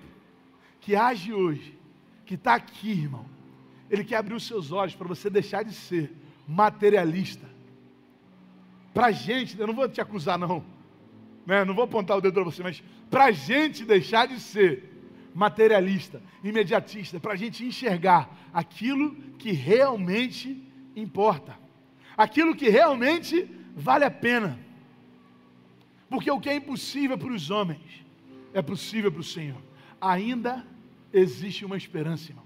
que 0.81 0.95
age 0.95 1.31
hoje, 1.31 1.77
que 2.25 2.33
está 2.33 2.55
aqui, 2.55 2.89
irmão, 2.89 3.23
Ele 3.87 4.03
quer 4.03 4.15
abrir 4.15 4.33
os 4.33 4.47
seus 4.47 4.71
olhos 4.71 4.95
para 4.95 5.07
você 5.07 5.29
deixar 5.29 5.63
de 5.63 5.71
ser 5.71 6.11
materialista. 6.47 7.47
Para 8.95 9.07
a 9.07 9.11
gente, 9.11 9.59
eu 9.59 9.67
não 9.67 9.75
vou 9.75 9.87
te 9.87 10.01
acusar, 10.01 10.39
não, 10.39 10.65
né? 11.45 11.63
não 11.63 11.75
vou 11.75 11.83
apontar 11.83 12.17
o 12.17 12.21
dedo 12.21 12.33
para 12.33 12.45
você, 12.45 12.63
mas 12.63 12.83
para 13.11 13.25
a 13.25 13.31
gente 13.31 13.85
deixar 13.85 14.27
de 14.27 14.39
ser 14.39 15.05
materialista, 15.31 16.23
imediatista, 16.43 17.19
para 17.19 17.33
a 17.33 17.35
gente 17.35 17.63
enxergar 17.63 18.27
aquilo 18.51 19.13
que 19.37 19.51
realmente 19.51 20.67
importa, 20.95 21.55
aquilo 22.17 22.55
que 22.55 22.69
realmente 22.69 23.47
vale 23.75 24.03
a 24.03 24.09
pena. 24.09 24.64
Porque 26.15 26.31
o 26.31 26.39
que 26.39 26.49
é 26.49 26.55
impossível 26.55 27.17
para 27.17 27.33
os 27.33 27.51
homens 27.51 28.05
é 28.53 28.61
possível 28.61 29.11
para 29.11 29.19
o 29.19 29.23
Senhor. 29.23 29.61
Ainda 29.99 30.65
existe 31.11 31.65
uma 31.65 31.75
esperança, 31.75 32.31
irmão. 32.31 32.45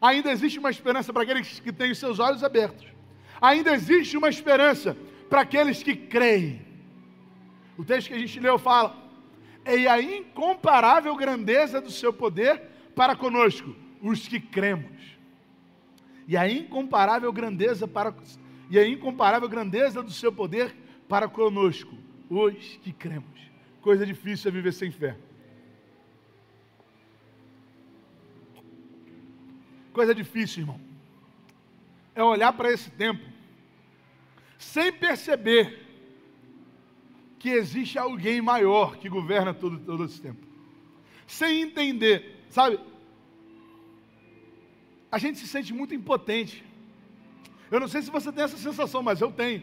Ainda 0.00 0.32
existe 0.32 0.58
uma 0.58 0.70
esperança 0.70 1.12
para 1.12 1.24
aqueles 1.24 1.60
que 1.60 1.70
têm 1.70 1.90
os 1.90 1.98
seus 1.98 2.18
olhos 2.18 2.42
abertos. 2.42 2.86
Ainda 3.38 3.74
existe 3.74 4.16
uma 4.16 4.30
esperança 4.30 4.96
para 5.28 5.42
aqueles 5.42 5.82
que 5.82 5.94
creem. 5.94 6.62
O 7.76 7.84
texto 7.84 8.08
que 8.08 8.14
a 8.14 8.18
gente 8.18 8.40
leu 8.40 8.58
fala: 8.58 8.96
e 9.66 9.86
a 9.86 10.00
incomparável 10.00 11.14
grandeza 11.14 11.78
do 11.78 11.90
seu 11.90 12.14
poder 12.14 12.62
para 12.96 13.14
conosco, 13.14 13.76
os 14.00 14.26
que 14.26 14.40
cremos. 14.40 14.98
E 16.26 16.38
a 16.38 16.50
incomparável 16.50 17.30
grandeza 17.34 17.86
para 17.86 18.14
e 18.70 18.78
a 18.78 18.88
incomparável 18.88 19.46
grandeza 19.46 20.02
do 20.02 20.10
seu 20.10 20.32
poder 20.32 20.74
para 21.06 21.28
conosco, 21.28 21.99
os 22.30 22.76
que 22.76 22.92
cremos. 22.92 23.40
Coisa 23.82 24.06
difícil 24.06 24.48
é 24.48 24.52
viver 24.52 24.72
sem 24.72 24.90
fé. 24.90 25.16
Coisa 29.92 30.14
difícil, 30.14 30.60
irmão. 30.60 30.80
É 32.14 32.22
olhar 32.22 32.52
para 32.52 32.72
esse 32.72 32.90
tempo 32.90 33.24
sem 34.56 34.92
perceber 34.92 35.86
que 37.38 37.48
existe 37.48 37.98
alguém 37.98 38.42
maior 38.42 38.96
que 38.98 39.08
governa 39.08 39.54
todo, 39.54 39.78
todo 39.80 40.04
esse 40.04 40.20
tempo. 40.20 40.46
Sem 41.26 41.62
entender, 41.62 42.44
sabe? 42.50 42.78
A 45.10 45.18
gente 45.18 45.38
se 45.38 45.48
sente 45.48 45.72
muito 45.72 45.94
impotente. 45.94 46.62
Eu 47.70 47.80
não 47.80 47.88
sei 47.88 48.02
se 48.02 48.10
você 48.10 48.30
tem 48.30 48.44
essa 48.44 48.58
sensação, 48.58 49.02
mas 49.02 49.20
eu 49.20 49.32
tenho. 49.32 49.62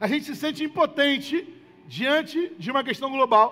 A 0.00 0.06
gente 0.06 0.24
se 0.26 0.36
sente 0.36 0.62
impotente 0.62 1.36
diante 1.86 2.52
de 2.58 2.70
uma 2.70 2.84
questão 2.84 3.10
global. 3.10 3.50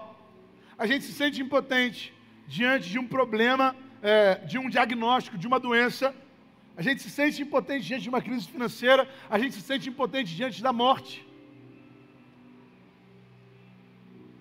a 0.79 0.87
gente 0.87 1.05
se 1.05 1.13
sente 1.13 1.41
impotente 1.41 2.13
diante 2.47 2.91
de 2.91 2.99
um 2.99 3.07
problema, 3.07 3.75
é, 4.03 4.35
de 4.51 4.59
um 4.59 4.69
diagnóstico, 4.69 5.39
de 5.39 5.47
uma 5.47 5.59
doença. 5.59 6.15
A 6.77 6.83
gente 6.83 7.01
se 7.03 7.11
sente 7.11 7.43
impotente 7.43 7.87
diante 7.87 8.03
de 8.03 8.09
uma 8.11 8.21
crise 8.21 8.47
financeira. 8.47 9.09
A 9.31 9.39
gente 9.39 9.55
se 9.55 9.63
sente 9.63 9.89
impotente 9.89 10.37
diante 10.37 10.63
da 10.63 10.73
morte. 10.73 11.27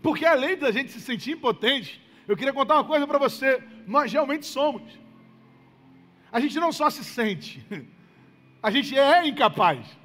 Porque 0.03 0.25
além 0.25 0.57
da 0.57 0.71
gente 0.71 0.91
se 0.91 1.01
sentir 1.01 1.31
impotente, 1.31 2.01
eu 2.27 2.35
queria 2.37 2.53
contar 2.53 2.75
uma 2.75 2.83
coisa 2.83 3.07
para 3.07 3.17
você. 3.17 3.63
Nós 3.87 4.11
realmente 4.11 4.45
somos. 4.45 4.83
A 6.31 6.39
gente 6.39 6.59
não 6.59 6.71
só 6.71 6.89
se 6.89 7.03
sente, 7.03 7.65
a 8.61 8.69
gente 8.69 8.97
é 8.97 9.25
incapaz. 9.25 10.04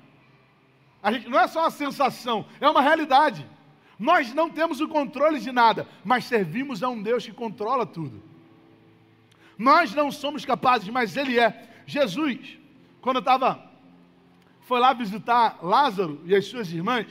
A 1.03 1.13
gente 1.13 1.29
não 1.29 1.39
é 1.39 1.47
só 1.47 1.61
uma 1.61 1.71
sensação, 1.71 2.45
é 2.61 2.69
uma 2.69 2.83
realidade. 2.83 3.47
Nós 3.99 4.33
não 4.35 4.49
temos 4.51 4.81
o 4.81 4.89
controle 4.89 5.41
de 5.41 5.53
nada, 5.53 5.87
mas 6.05 6.25
servimos 6.25 6.83
a 6.83 6.89
um 6.89 7.03
Deus 7.03 7.25
que 7.25 7.33
controla 7.33 7.85
tudo. 7.85 8.23
Nós 9.59 9.95
não 9.95 10.11
somos 10.11 10.45
capazes, 10.45 10.89
mas 10.89 11.17
Ele 11.17 11.39
é. 11.39 11.69
Jesus, 11.87 12.59
quando 13.01 13.19
estava, 13.19 13.71
foi 14.63 14.79
lá 14.79 14.93
visitar 14.93 15.59
Lázaro 15.63 16.21
e 16.25 16.35
as 16.35 16.47
suas 16.47 16.73
irmãs, 16.73 17.07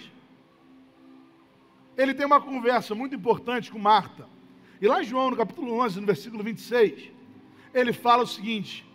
ele 1.98 2.14
tem 2.14 2.26
uma 2.26 2.40
conversa 2.40 2.96
muito 2.96 3.14
importante 3.14 3.70
com 3.70 3.78
Marta. 3.78 4.26
E 4.82 4.88
lá 4.88 5.02
em 5.02 5.04
João, 5.04 5.30
no 5.30 5.36
capítulo 5.36 5.78
11, 5.82 6.00
no 6.00 6.06
versículo 6.06 6.42
26, 6.42 7.12
ele 7.74 7.92
fala 7.92 8.24
o 8.24 8.28
seguinte: 8.28 8.86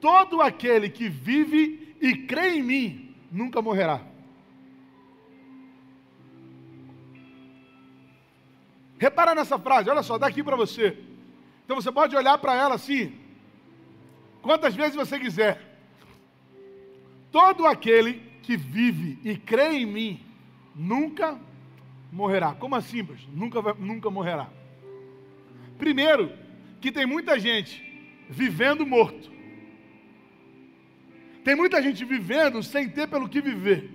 Todo 0.00 0.42
aquele 0.42 0.90
que 0.90 1.08
vive 1.08 1.96
e 2.00 2.16
crê 2.16 2.56
em 2.56 2.62
mim 2.64 3.14
nunca 3.30 3.62
morrerá. 3.62 4.04
Repara 8.98 9.34
nessa 9.34 9.58
frase, 9.58 9.88
olha 9.88 10.02
só, 10.02 10.18
daqui 10.18 10.42
para 10.42 10.56
você. 10.56 10.98
Então 11.64 11.76
você 11.76 11.92
pode 11.92 12.16
olhar 12.16 12.36
para 12.38 12.54
ela 12.54 12.74
assim, 12.74 13.12
quantas 14.42 14.74
vezes 14.74 14.96
você 14.96 15.18
quiser. 15.18 15.62
Todo 17.30 17.66
aquele 17.66 18.22
que 18.42 18.56
vive 18.56 19.18
e 19.22 19.36
crê 19.36 19.76
em 19.76 19.86
mim 19.86 20.20
nunca 20.74 21.38
morrerá. 22.10 22.54
Como 22.54 22.74
assim, 22.74 23.04
pastor? 23.04 23.28
Nunca, 23.32 23.60
vai, 23.60 23.74
nunca 23.78 24.10
morrerá. 24.10 24.48
Primeiro, 25.78 26.32
que 26.80 26.90
tem 26.90 27.06
muita 27.06 27.38
gente 27.38 27.84
vivendo 28.28 28.86
morto. 28.86 29.30
Tem 31.44 31.54
muita 31.54 31.80
gente 31.80 32.04
vivendo 32.04 32.62
sem 32.62 32.88
ter 32.88 33.06
pelo 33.06 33.28
que 33.28 33.40
viver. 33.40 33.90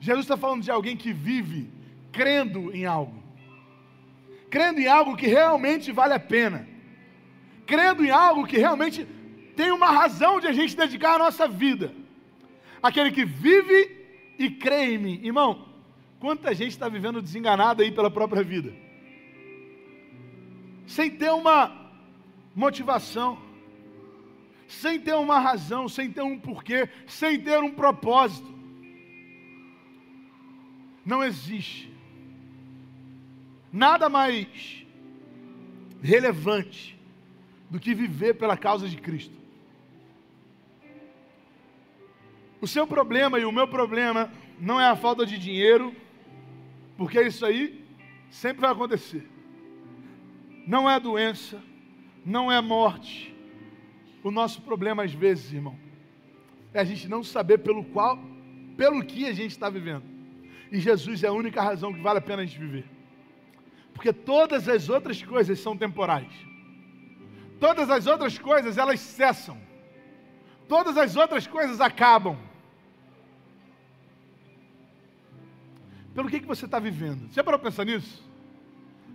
Jesus 0.00 0.24
está 0.24 0.36
falando 0.36 0.62
de 0.62 0.70
alguém 0.70 0.96
que 0.96 1.12
vive 1.12 1.68
crendo 2.12 2.74
em 2.74 2.86
algo 2.86 3.17
crendo 4.50 4.80
em 4.80 4.86
algo 4.86 5.16
que 5.16 5.26
realmente 5.26 5.92
vale 5.92 6.14
a 6.14 6.20
pena, 6.20 6.68
crendo 7.66 8.04
em 8.04 8.10
algo 8.10 8.46
que 8.46 8.58
realmente 8.58 9.06
tem 9.54 9.70
uma 9.70 9.90
razão 9.90 10.40
de 10.40 10.46
a 10.46 10.52
gente 10.52 10.76
dedicar 10.76 11.14
a 11.14 11.18
nossa 11.18 11.46
vida. 11.48 11.94
Aquele 12.82 13.10
que 13.10 13.24
vive 13.24 13.96
e 14.38 14.50
crê 14.50 14.94
em 14.94 14.98
mim. 14.98 15.20
Irmão, 15.22 15.68
quanta 16.20 16.54
gente 16.54 16.70
está 16.70 16.88
vivendo 16.88 17.20
desenganada 17.20 17.82
aí 17.82 17.90
pela 17.90 18.10
própria 18.10 18.42
vida, 18.42 18.72
sem 20.86 21.10
ter 21.10 21.30
uma 21.30 21.76
motivação, 22.54 23.38
sem 24.66 25.00
ter 25.00 25.14
uma 25.14 25.38
razão, 25.38 25.88
sem 25.88 26.10
ter 26.10 26.22
um 26.22 26.38
porquê, 26.38 26.88
sem 27.06 27.40
ter 27.40 27.58
um 27.58 27.72
propósito. 27.72 28.56
Não 31.04 31.24
existe 31.24 31.97
nada 33.72 34.08
mais 34.08 34.86
relevante 36.02 36.98
do 37.70 37.78
que 37.78 37.94
viver 37.94 38.34
pela 38.34 38.56
causa 38.56 38.88
de 38.88 38.96
Cristo. 38.96 39.36
O 42.60 42.66
seu 42.66 42.86
problema 42.86 43.38
e 43.38 43.44
o 43.44 43.52
meu 43.52 43.68
problema 43.68 44.30
não 44.60 44.80
é 44.80 44.86
a 44.86 44.96
falta 44.96 45.24
de 45.24 45.38
dinheiro, 45.38 45.94
porque 46.96 47.20
isso 47.22 47.46
aí 47.46 47.84
sempre 48.30 48.62
vai 48.62 48.72
acontecer. 48.72 49.28
Não 50.66 50.90
é 50.90 50.98
doença, 50.98 51.62
não 52.24 52.50
é 52.50 52.60
morte. 52.60 53.34
O 54.22 54.30
nosso 54.30 54.62
problema 54.62 55.04
às 55.04 55.12
vezes, 55.12 55.52
irmão, 55.52 55.78
é 56.74 56.80
a 56.80 56.84
gente 56.84 57.08
não 57.08 57.22
saber 57.22 57.58
pelo 57.58 57.84
qual, 57.84 58.18
pelo 58.76 59.04
que 59.04 59.26
a 59.26 59.32
gente 59.32 59.52
está 59.52 59.70
vivendo. 59.70 60.04
E 60.70 60.80
Jesus 60.80 61.22
é 61.22 61.28
a 61.28 61.32
única 61.32 61.62
razão 61.62 61.92
que 61.92 62.00
vale 62.00 62.18
a 62.18 62.22
pena 62.22 62.42
a 62.42 62.44
gente 62.44 62.58
viver. 62.58 62.97
Porque 63.98 64.12
todas 64.12 64.68
as 64.68 64.88
outras 64.88 65.20
coisas 65.20 65.58
são 65.58 65.76
temporais. 65.76 66.32
Todas 67.58 67.90
as 67.90 68.06
outras 68.06 68.38
coisas 68.38 68.78
elas 68.78 69.00
cessam. 69.00 69.58
Todas 70.68 70.96
as 70.96 71.16
outras 71.16 71.48
coisas 71.48 71.80
acabam. 71.80 72.38
Pelo 76.14 76.28
que, 76.28 76.38
que 76.38 76.46
você 76.46 76.66
está 76.66 76.78
vivendo? 76.78 77.28
Já 77.32 77.42
parou 77.42 77.58
para 77.58 77.70
pensar 77.72 77.84
nisso? 77.84 78.24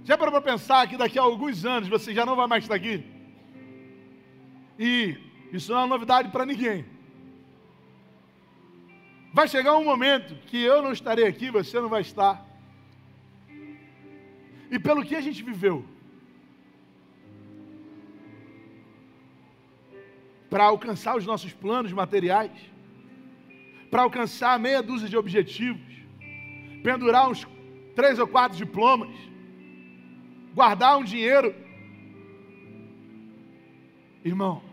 Já 0.03 0.17
parou 0.17 0.33
para 0.33 0.41
pensar 0.41 0.85
que 0.85 0.97
daqui 0.97 1.17
a 1.17 1.21
alguns 1.21 1.63
anos 1.63 1.87
você 1.87 2.13
já 2.13 2.25
não 2.25 2.35
vai 2.35 2.47
mais 2.47 2.65
estar 2.65 2.75
aqui? 2.75 3.05
E 4.77 5.17
isso 5.53 5.71
não 5.71 5.79
é 5.79 5.81
uma 5.83 5.95
novidade 5.95 6.27
para 6.27 6.45
ninguém. 6.45 6.85
Vai 9.31 9.47
chegar 9.47 9.77
um 9.77 9.85
momento 9.85 10.35
que 10.47 10.61
eu 10.61 10.81
não 10.81 10.91
estarei 10.91 11.25
aqui, 11.25 11.49
você 11.49 11.79
não 11.79 11.87
vai 11.87 12.01
estar 12.01 12.52
e 14.73 14.79
pelo 14.79 15.05
que 15.05 15.15
a 15.15 15.21
gente 15.21 15.43
viveu. 15.43 15.85
Para 20.49 20.63
alcançar 20.63 21.15
os 21.15 21.27
nossos 21.31 21.53
planos 21.53 21.91
materiais, 21.93 22.57
para 23.91 24.01
alcançar 24.01 24.57
meia 24.57 24.81
dúzia 24.81 25.07
de 25.07 25.15
objetivos, 25.15 25.93
pendurar 26.81 27.29
uns 27.29 27.47
três 27.95 28.17
ou 28.17 28.27
quatro 28.27 28.57
diplomas, 28.57 29.15
guardar 30.55 30.97
um 30.97 31.03
dinheiro. 31.03 31.53
Irmão, 34.25 34.63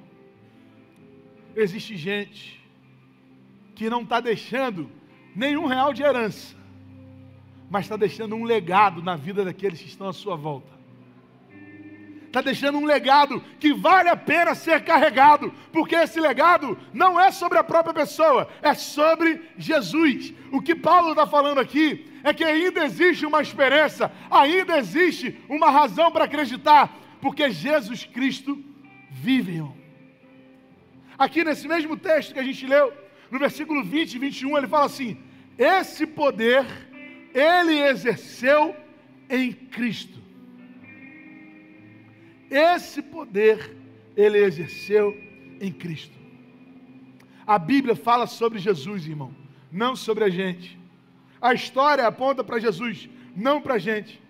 existe 1.55 1.95
gente 1.95 2.59
que 3.75 3.91
não 3.91 4.01
está 4.01 4.19
deixando 4.19 4.91
nenhum 5.37 5.67
real 5.67 5.93
de 5.93 6.03
herança 6.03 6.57
mas 7.70 7.85
está 7.85 7.96
deixando 7.96 8.35
um 8.35 8.42
legado 8.42 9.00
na 9.00 9.14
vida 9.14 9.44
daqueles 9.44 9.80
que 9.80 9.87
estão 9.87 10.09
à 10.09 10.12
sua 10.12 10.35
volta. 10.35 10.80
Está 12.26 12.40
deixando 12.40 12.78
um 12.78 12.85
legado 12.85 13.40
que 13.61 13.72
vale 13.72 14.09
a 14.09 14.16
pena 14.16 14.54
ser 14.54 14.85
carregado, 14.85 15.52
porque 15.72 15.94
esse 15.94 16.20
legado 16.20 16.76
não 16.92 17.18
é 17.18 17.30
sobre 17.30 17.59
a 17.59 17.64
própria 17.64 17.94
pessoa, 17.94 18.48
é 18.61 18.74
sobre 18.74 19.40
Jesus. 19.56 20.35
O 20.52 20.61
que 20.61 20.74
Paulo 20.74 21.11
está 21.11 21.26
falando 21.26 21.59
aqui 21.59 22.06
é 22.24 22.35
que 22.35 22.44
ainda 22.44 22.85
existe 22.85 23.24
uma 23.24 23.40
esperança, 23.40 24.12
ainda 24.30 24.78
existe 24.78 25.40
uma 25.48 25.70
razão 25.70 26.11
para 26.11 26.24
acreditar, 26.24 26.92
porque 27.20 27.50
Jesus 27.50 28.04
Cristo 28.04 28.62
vive. 29.11 29.64
Aqui 31.18 31.44
nesse 31.44 31.68
mesmo 31.68 31.96
texto 31.96 32.33
que 32.33 32.40
a 32.40 32.44
gente 32.44 32.66
leu, 32.66 32.92
no 33.30 33.38
versículo 33.38 33.83
20 33.83 34.14
e 34.14 34.18
21, 34.18 34.56
ele 34.56 34.68
fala 34.68 34.87
assim: 34.87 35.18
Esse 35.59 36.06
poder 36.06 36.89
ele 37.35 37.79
exerceu 37.81 38.75
em 39.29 39.53
Cristo. 39.53 40.19
Esse 42.51 43.01
poder 43.01 43.77
ele 44.16 44.38
exerceu 44.38 45.16
em 45.61 45.73
Cristo. 45.73 46.19
A 47.47 47.59
Bíblia 47.59 47.95
fala 47.95 48.27
sobre 48.27 48.59
Jesus, 48.59 49.07
irmão, 49.07 49.35
não 49.71 49.95
sobre 49.95 50.25
a 50.25 50.29
gente. 50.29 50.79
A 51.40 51.55
história 51.55 52.07
aponta 52.07 52.45
para 52.45 52.59
Jesus, 52.59 53.09
não 53.35 53.61
para 53.61 53.75
a 53.75 53.79
gente. 53.79 54.21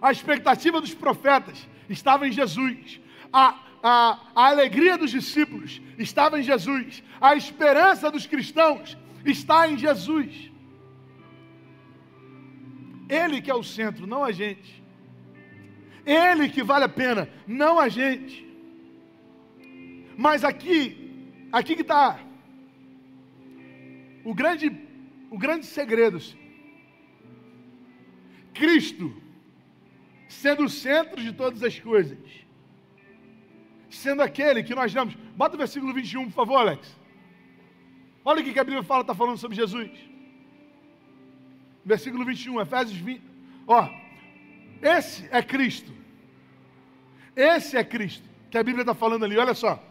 A 0.00 0.10
expectativa 0.10 0.80
dos 0.80 0.94
profetas 0.94 1.66
estava 1.88 2.26
em 2.26 2.32
Jesus. 2.32 3.00
A, 3.32 3.58
a, 3.82 4.20
a 4.34 4.46
alegria 4.48 4.98
dos 4.98 5.10
discípulos 5.10 5.80
estava 5.98 6.38
em 6.38 6.42
Jesus. 6.42 7.02
A 7.20 7.34
esperança 7.36 8.10
dos 8.10 8.26
cristãos 8.26 8.96
está 9.24 9.68
em 9.68 9.78
Jesus. 9.78 10.50
Ele 13.08 13.40
que 13.40 13.50
é 13.50 13.54
o 13.54 13.62
centro, 13.62 14.06
não 14.06 14.24
a 14.24 14.32
gente. 14.32 14.82
Ele 16.04 16.48
que 16.48 16.62
vale 16.62 16.84
a 16.84 16.88
pena, 16.88 17.28
não 17.46 17.78
a 17.78 17.88
gente. 17.88 18.46
Mas 20.16 20.44
aqui, 20.44 20.80
aqui 21.52 21.74
que 21.74 21.82
está 21.82 22.20
o 24.24 24.34
grande, 24.34 24.70
o 25.30 25.38
grande 25.38 25.66
segredo. 25.66 26.18
Cristo 28.52 29.14
sendo 30.28 30.64
o 30.64 30.68
centro 30.68 31.22
de 31.22 31.32
todas 31.32 31.62
as 31.62 31.78
coisas, 31.78 32.18
sendo 33.88 34.22
aquele 34.22 34.62
que 34.62 34.74
nós 34.74 34.92
damos. 34.92 35.14
Bota 35.36 35.54
o 35.54 35.58
versículo 35.58 35.92
21, 35.92 36.24
por 36.24 36.32
favor, 36.32 36.56
Alex. 36.56 36.98
Olha 38.24 38.40
o 38.40 38.44
que 38.44 38.58
a 38.58 38.64
Bíblia 38.64 38.82
fala, 38.82 39.02
está 39.02 39.14
falando 39.14 39.38
sobre 39.38 39.56
Jesus 39.56 40.15
versículo 41.86 42.24
21, 42.24 42.60
Efésios 42.60 42.98
20. 42.98 43.22
Ó, 43.66 43.88
Esse 44.82 45.26
é 45.30 45.40
Cristo. 45.42 45.90
Esse 47.34 47.78
é 47.78 47.84
Cristo 47.84 48.36
que 48.50 48.58
a 48.58 48.62
Bíblia 48.62 48.82
está 48.82 48.94
falando 48.94 49.24
ali, 49.24 49.36
olha 49.36 49.52
só. 49.52 49.82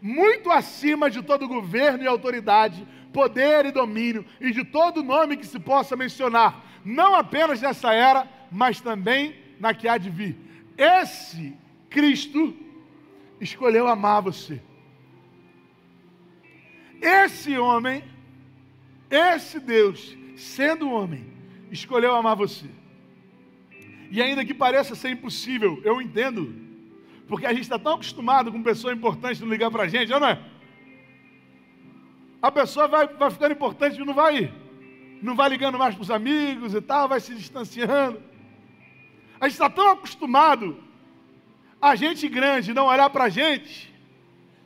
Muito 0.00 0.50
acima 0.50 1.10
de 1.10 1.22
todo 1.22 1.46
governo 1.46 2.02
e 2.02 2.06
autoridade, 2.06 2.86
poder 3.12 3.66
e 3.66 3.70
domínio, 3.70 4.24
e 4.40 4.52
de 4.52 4.64
todo 4.64 5.02
nome 5.02 5.36
que 5.36 5.46
se 5.46 5.58
possa 5.58 5.96
mencionar, 5.96 6.64
não 6.82 7.14
apenas 7.14 7.60
nessa 7.60 7.92
era, 7.92 8.26
mas 8.50 8.80
também 8.80 9.36
na 9.60 9.74
que 9.74 9.86
há 9.86 9.98
de 9.98 10.08
vir. 10.08 10.34
Esse 10.78 11.54
Cristo 11.90 12.56
escolheu 13.38 13.86
amar 13.86 14.22
você. 14.22 14.62
Esse 17.00 17.58
homem, 17.58 18.02
esse 19.10 19.60
Deus, 19.60 20.16
sendo 20.36 20.90
homem, 20.90 21.35
escolheu 21.70 22.14
amar 22.14 22.36
você. 22.36 22.66
E 24.10 24.22
ainda 24.22 24.44
que 24.44 24.54
pareça 24.54 24.94
ser 24.94 25.10
impossível, 25.10 25.80
eu 25.84 26.00
entendo, 26.00 26.54
porque 27.28 27.46
a 27.46 27.52
gente 27.52 27.62
está 27.62 27.78
tão 27.78 27.94
acostumado 27.94 28.52
com 28.52 28.62
pessoa 28.62 28.92
importante 28.92 29.40
não 29.40 29.48
ligar 29.48 29.70
para 29.70 29.84
a 29.84 29.88
gente, 29.88 30.10
não 30.10 30.26
é? 30.26 30.38
A 32.40 32.50
pessoa 32.50 32.86
vai, 32.86 33.08
vai 33.08 33.30
ficando 33.30 33.52
importante 33.52 34.00
e 34.00 34.04
não 34.04 34.14
vai, 34.14 34.52
não 35.20 35.34
vai 35.34 35.48
ligando 35.48 35.78
mais 35.78 35.94
para 35.94 36.02
os 36.02 36.10
amigos 36.10 36.74
e 36.74 36.80
tal, 36.80 37.08
vai 37.08 37.20
se 37.20 37.34
distanciando. 37.34 38.22
A 39.40 39.48
gente 39.48 39.54
está 39.54 39.68
tão 39.68 39.90
acostumado 39.90 40.82
a 41.80 41.94
gente 41.94 42.28
grande 42.28 42.72
não 42.72 42.86
olhar 42.86 43.08
para 43.10 43.24
a 43.24 43.28
gente, 43.28 43.92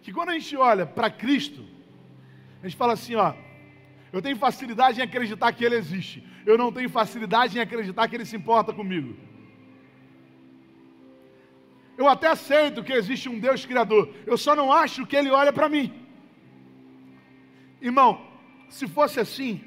que 0.02 0.12
quando 0.12 0.30
a 0.30 0.38
gente 0.38 0.56
olha 0.56 0.86
para 0.86 1.10
Cristo, 1.10 1.64
a 2.62 2.66
gente 2.66 2.76
fala 2.76 2.92
assim, 2.92 3.14
ó, 3.14 3.34
eu 4.12 4.22
tenho 4.22 4.36
facilidade 4.36 5.00
em 5.00 5.02
acreditar 5.02 5.52
que 5.52 5.64
Ele 5.64 5.76
existe. 5.76 6.24
Eu 6.44 6.56
não 6.56 6.72
tenho 6.72 6.88
facilidade 6.88 7.56
em 7.56 7.60
acreditar 7.60 8.08
que 8.08 8.16
Ele 8.16 8.24
se 8.24 8.36
importa 8.36 8.72
comigo. 8.72 9.16
Eu 11.96 12.08
até 12.08 12.28
aceito 12.28 12.82
que 12.82 12.92
existe 12.92 13.28
um 13.28 13.38
Deus 13.38 13.66
Criador. 13.66 14.12
Eu 14.26 14.38
só 14.38 14.56
não 14.56 14.72
acho 14.72 15.06
que 15.06 15.16
Ele 15.16 15.30
olha 15.30 15.52
para 15.52 15.68
mim. 15.68 15.92
Irmão, 17.80 18.26
se 18.68 18.86
fosse 18.88 19.20
assim, 19.20 19.62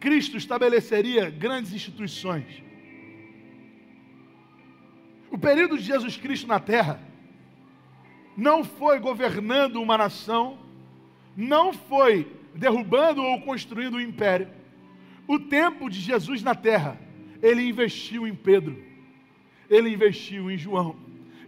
Cristo 0.00 0.36
estabeleceria 0.36 1.30
grandes 1.30 1.72
instituições. 1.72 2.62
O 5.30 5.38
período 5.38 5.78
de 5.78 5.84
Jesus 5.84 6.16
Cristo 6.16 6.48
na 6.48 6.58
terra 6.58 7.00
não 8.36 8.64
foi 8.64 8.98
governando 8.98 9.76
uma 9.76 9.96
nação, 9.96 10.58
não 11.36 11.72
foi 11.72 12.26
derrubando 12.54 13.22
ou 13.22 13.40
construindo 13.42 13.96
um 13.96 14.00
império. 14.00 14.48
O 15.30 15.38
tempo 15.38 15.88
de 15.88 16.00
Jesus 16.00 16.42
na 16.42 16.56
terra, 16.56 16.98
ele 17.40 17.62
investiu 17.62 18.26
em 18.26 18.34
Pedro, 18.34 18.76
ele 19.68 19.88
investiu 19.88 20.50
em 20.50 20.58
João, 20.58 20.96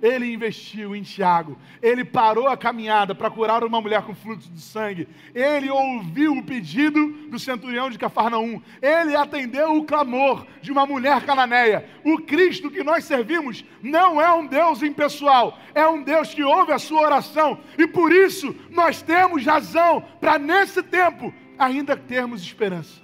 ele 0.00 0.32
investiu 0.32 0.94
em 0.94 1.02
Tiago, 1.02 1.58
ele 1.82 2.04
parou 2.04 2.46
a 2.46 2.56
caminhada 2.56 3.12
para 3.12 3.28
curar 3.28 3.64
uma 3.64 3.80
mulher 3.80 4.02
com 4.02 4.14
fluxo 4.14 4.48
de 4.48 4.60
sangue, 4.60 5.08
ele 5.34 5.68
ouviu 5.68 6.32
o 6.34 6.44
pedido 6.44 7.28
do 7.28 7.40
centurião 7.40 7.90
de 7.90 7.98
Cafarnaum, 7.98 8.62
ele 8.80 9.16
atendeu 9.16 9.76
o 9.76 9.84
clamor 9.84 10.46
de 10.60 10.70
uma 10.70 10.86
mulher 10.86 11.20
cananeia. 11.22 11.84
O 12.04 12.18
Cristo 12.18 12.70
que 12.70 12.84
nós 12.84 13.02
servimos 13.02 13.64
não 13.82 14.22
é 14.22 14.32
um 14.32 14.46
Deus 14.46 14.80
impessoal, 14.80 15.58
é 15.74 15.84
um 15.88 16.04
Deus 16.04 16.32
que 16.32 16.44
ouve 16.44 16.70
a 16.70 16.78
sua 16.78 17.00
oração 17.00 17.58
e 17.76 17.88
por 17.88 18.12
isso 18.12 18.54
nós 18.70 19.02
temos 19.02 19.44
razão 19.44 20.04
para 20.20 20.38
nesse 20.38 20.84
tempo 20.84 21.34
ainda 21.58 21.96
termos 21.96 22.42
esperança. 22.42 23.02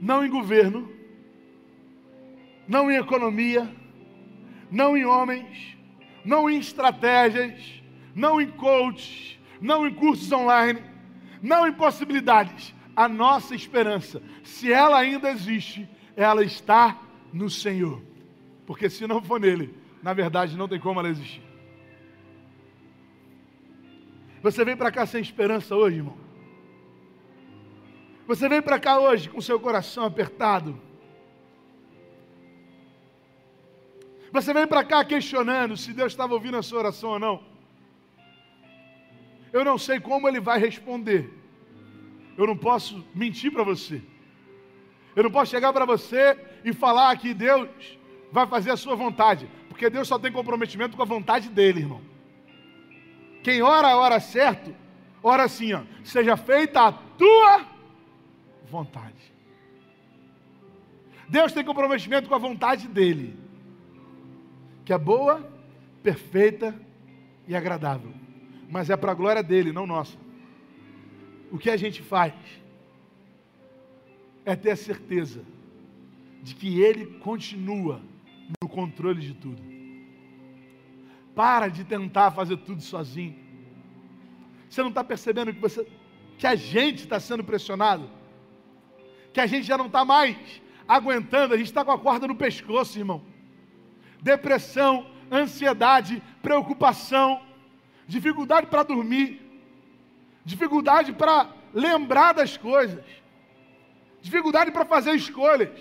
Não 0.00 0.24
em 0.24 0.30
governo, 0.30 0.90
não 2.66 2.90
em 2.90 2.96
economia, 2.96 3.70
não 4.70 4.96
em 4.96 5.04
homens, 5.04 5.76
não 6.24 6.50
em 6.50 6.58
estratégias, 6.58 7.82
não 8.14 8.40
em 8.40 8.50
coaches, 8.50 9.38
não 9.60 9.86
em 9.86 9.94
cursos 9.94 10.30
online, 10.32 10.82
não 11.42 11.66
em 11.66 11.72
possibilidades. 11.72 12.74
A 12.94 13.08
nossa 13.08 13.54
esperança, 13.54 14.22
se 14.42 14.72
ela 14.72 14.98
ainda 14.98 15.30
existe, 15.30 15.88
ela 16.16 16.42
está 16.42 16.98
no 17.32 17.50
Senhor. 17.50 18.02
Porque 18.66 18.88
se 18.88 19.06
não 19.06 19.22
for 19.22 19.38
nele, 19.38 19.74
na 20.02 20.12
verdade 20.12 20.56
não 20.56 20.66
tem 20.66 20.80
como 20.80 20.98
ela 20.98 21.08
existir. 21.08 21.42
Você 24.42 24.64
vem 24.64 24.76
para 24.76 24.90
cá 24.90 25.04
sem 25.06 25.20
esperança 25.20 25.74
hoje, 25.74 25.98
irmão? 25.98 26.25
Você 28.26 28.48
vem 28.48 28.60
para 28.60 28.78
cá 28.78 28.98
hoje 28.98 29.28
com 29.28 29.40
seu 29.40 29.58
coração 29.60 30.04
apertado, 30.04 30.80
Você 34.36 34.52
vem 34.52 34.66
para 34.66 34.84
cá 34.84 35.02
questionando 35.02 35.78
se 35.78 35.94
Deus 35.94 36.12
estava 36.12 36.34
ouvindo 36.34 36.58
a 36.58 36.62
sua 36.62 36.80
oração 36.80 37.10
ou 37.10 37.18
não. 37.18 37.42
Eu 39.50 39.64
não 39.64 39.78
sei 39.78 39.98
como 39.98 40.28
Ele 40.28 40.40
vai 40.40 40.58
responder. 40.58 41.32
Eu 42.36 42.46
não 42.46 42.54
posso 42.54 43.02
mentir 43.14 43.50
para 43.50 43.62
você. 43.62 44.02
Eu 45.14 45.22
não 45.22 45.30
posso 45.30 45.50
chegar 45.50 45.72
para 45.72 45.86
você 45.86 46.36
e 46.62 46.72
falar 46.74 47.16
que 47.16 47.32
Deus 47.32 47.98
vai 48.30 48.46
fazer 48.46 48.72
a 48.72 48.76
sua 48.76 48.94
vontade. 48.94 49.48
Porque 49.70 49.88
Deus 49.88 50.06
só 50.06 50.18
tem 50.18 50.30
comprometimento 50.30 50.98
com 50.98 51.02
a 51.02 51.06
vontade 51.06 51.48
dele, 51.48 51.80
irmão. 51.80 52.02
Quem 53.42 53.62
ora 53.62 53.88
a 53.88 53.96
hora 53.96 54.20
certo, 54.20 54.74
ora 55.22 55.44
assim, 55.44 55.72
ó, 55.72 55.80
seja 56.04 56.36
feita 56.36 56.88
a 56.88 56.92
tua 56.92 57.64
vontade. 58.70 59.34
Deus 61.28 61.52
tem 61.52 61.64
comprometimento 61.64 62.28
com 62.28 62.34
a 62.34 62.38
vontade 62.38 62.86
dele 62.86 63.46
que 64.86 64.92
é 64.92 64.98
boa, 64.98 65.44
perfeita 66.00 66.72
e 67.48 67.56
agradável. 67.56 68.12
Mas 68.70 68.88
é 68.88 68.96
para 68.96 69.10
a 69.10 69.14
glória 69.14 69.42
dele, 69.42 69.72
não 69.72 69.84
nossa. 69.84 70.16
O 71.50 71.58
que 71.58 71.68
a 71.68 71.76
gente 71.76 72.00
faz 72.02 72.32
é 74.44 74.54
ter 74.54 74.70
a 74.70 74.76
certeza 74.76 75.44
de 76.40 76.54
que 76.54 76.80
ele 76.80 77.18
continua 77.18 78.00
no 78.62 78.68
controle 78.68 79.20
de 79.20 79.34
tudo. 79.34 79.60
Para 81.34 81.66
de 81.66 81.82
tentar 81.82 82.30
fazer 82.30 82.56
tudo 82.58 82.80
sozinho. 82.80 83.34
Você 84.70 84.82
não 84.82 84.90
está 84.90 85.02
percebendo 85.02 85.52
que 85.52 85.60
você, 85.60 85.84
que 86.38 86.46
a 86.46 86.54
gente 86.54 87.00
está 87.00 87.18
sendo 87.18 87.42
pressionado, 87.42 88.08
que 89.36 89.40
a 89.42 89.46
gente 89.46 89.66
já 89.66 89.76
não 89.76 89.88
está 89.92 90.02
mais 90.02 90.34
aguentando, 90.88 91.52
a 91.52 91.58
gente 91.58 91.66
está 91.66 91.84
com 91.84 91.92
a 91.92 91.98
corda 91.98 92.26
no 92.26 92.34
pescoço, 92.34 92.98
irmão 92.98 93.20
depressão, 94.22 95.06
ansiedade, 95.30 96.22
preocupação, 96.42 97.42
dificuldade 98.08 98.66
para 98.66 98.82
dormir, 98.82 99.28
dificuldade 100.42 101.12
para 101.12 101.50
lembrar 101.74 102.32
das 102.32 102.56
coisas, 102.56 103.04
dificuldade 104.22 104.70
para 104.70 104.86
fazer 104.86 105.12
escolhas. 105.12 105.76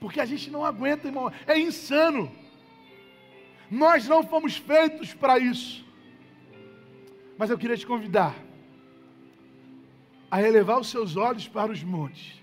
Porque 0.00 0.20
a 0.20 0.26
gente 0.26 0.50
não 0.50 0.64
aguenta, 0.64 1.06
irmão, 1.06 1.32
é 1.46 1.56
insano. 1.56 2.28
Nós 3.70 4.08
não 4.08 4.24
fomos 4.24 4.56
feitos 4.56 5.14
para 5.14 5.38
isso. 5.38 5.86
Mas 7.38 7.50
eu 7.50 7.56
queria 7.56 7.76
te 7.76 7.86
convidar 7.86 8.49
a 10.30 10.40
elevar 10.40 10.78
os 10.78 10.88
seus 10.88 11.16
olhos 11.16 11.48
para 11.48 11.72
os 11.72 11.82
montes, 11.82 12.40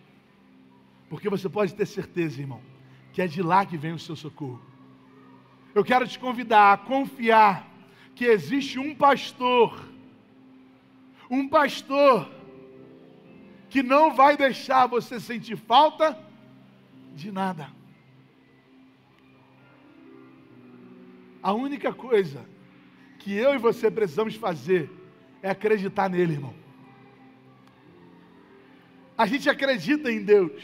porque 1.10 1.30
você 1.30 1.48
pode 1.48 1.74
ter 1.74 1.86
certeza, 1.86 2.42
irmão, 2.42 2.62
que 3.14 3.22
é 3.22 3.28
de 3.28 3.42
lá 3.42 3.66
que 3.66 3.78
vem 3.78 3.94
o 3.94 4.00
seu 4.00 4.16
socorro. 4.16 4.62
Eu 5.74 5.84
quero 5.84 6.08
te 6.08 6.20
convidar 6.20 6.74
a 6.74 6.78
confiar 6.78 7.68
que 8.14 8.26
existe 8.26 8.78
um 8.78 8.94
pastor, 8.94 9.88
um 11.30 11.48
pastor, 11.48 12.30
que 13.70 13.84
não 13.84 14.14
vai 14.14 14.36
deixar 14.36 14.88
você 14.88 15.20
sentir 15.20 15.56
falta 15.56 16.18
de 17.16 17.32
nada. 17.32 17.70
A 21.42 21.54
única 21.54 21.94
coisa 21.94 22.46
que 23.20 23.34
eu 23.34 23.54
e 23.54 23.58
você 23.58 23.90
precisamos 23.90 24.36
fazer 24.36 24.90
é 25.42 25.50
acreditar 25.50 26.10
nele, 26.10 26.34
irmão. 26.34 26.67
A 29.18 29.26
gente 29.26 29.50
acredita 29.50 30.12
em 30.12 30.24
Deus, 30.24 30.62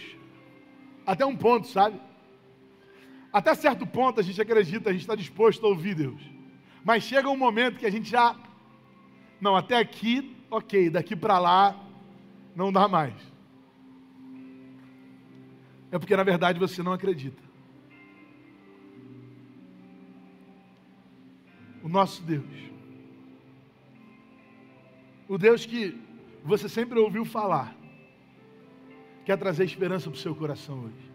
até 1.06 1.26
um 1.26 1.36
ponto, 1.36 1.68
sabe? 1.68 2.00
Até 3.32 3.56
certo 3.56 3.88
ponto 3.88 4.20
a 4.20 4.24
gente 4.24 4.40
acredita, 4.40 4.92
a 4.92 4.94
gente 4.94 5.02
está 5.02 5.16
disposto 5.16 5.66
a 5.66 5.70
ouvir 5.70 5.96
Deus. 5.96 6.22
Mas 6.86 7.04
chega 7.04 7.28
um 7.30 7.38
momento 7.38 7.80
que 7.80 7.86
a 7.86 7.90
gente 7.90 8.08
já. 8.08 8.36
Não, 9.42 9.56
até 9.56 9.78
aqui, 9.78 10.36
ok, 10.52 10.90
daqui 10.92 11.16
para 11.16 11.40
lá, 11.40 11.76
não 12.56 12.72
dá 12.72 12.88
mais. 12.88 13.16
É 15.92 15.98
porque 15.98 16.16
na 16.16 16.24
verdade 16.24 16.60
você 16.60 16.84
não 16.84 16.94
acredita. 16.94 17.42
O 21.82 21.90
nosso 21.90 22.22
Deus. 22.22 22.46
O 25.28 25.38
Deus 25.40 25.66
que 25.66 26.00
você 26.44 26.70
sempre 26.70 27.00
ouviu 27.00 27.26
falar. 27.26 27.83
Quer 29.26 29.38
trazer 29.38 29.64
esperança 29.64 30.10
para 30.10 30.18
o 30.18 30.20
seu 30.20 30.36
coração 30.36 30.86
hoje. 30.86 31.13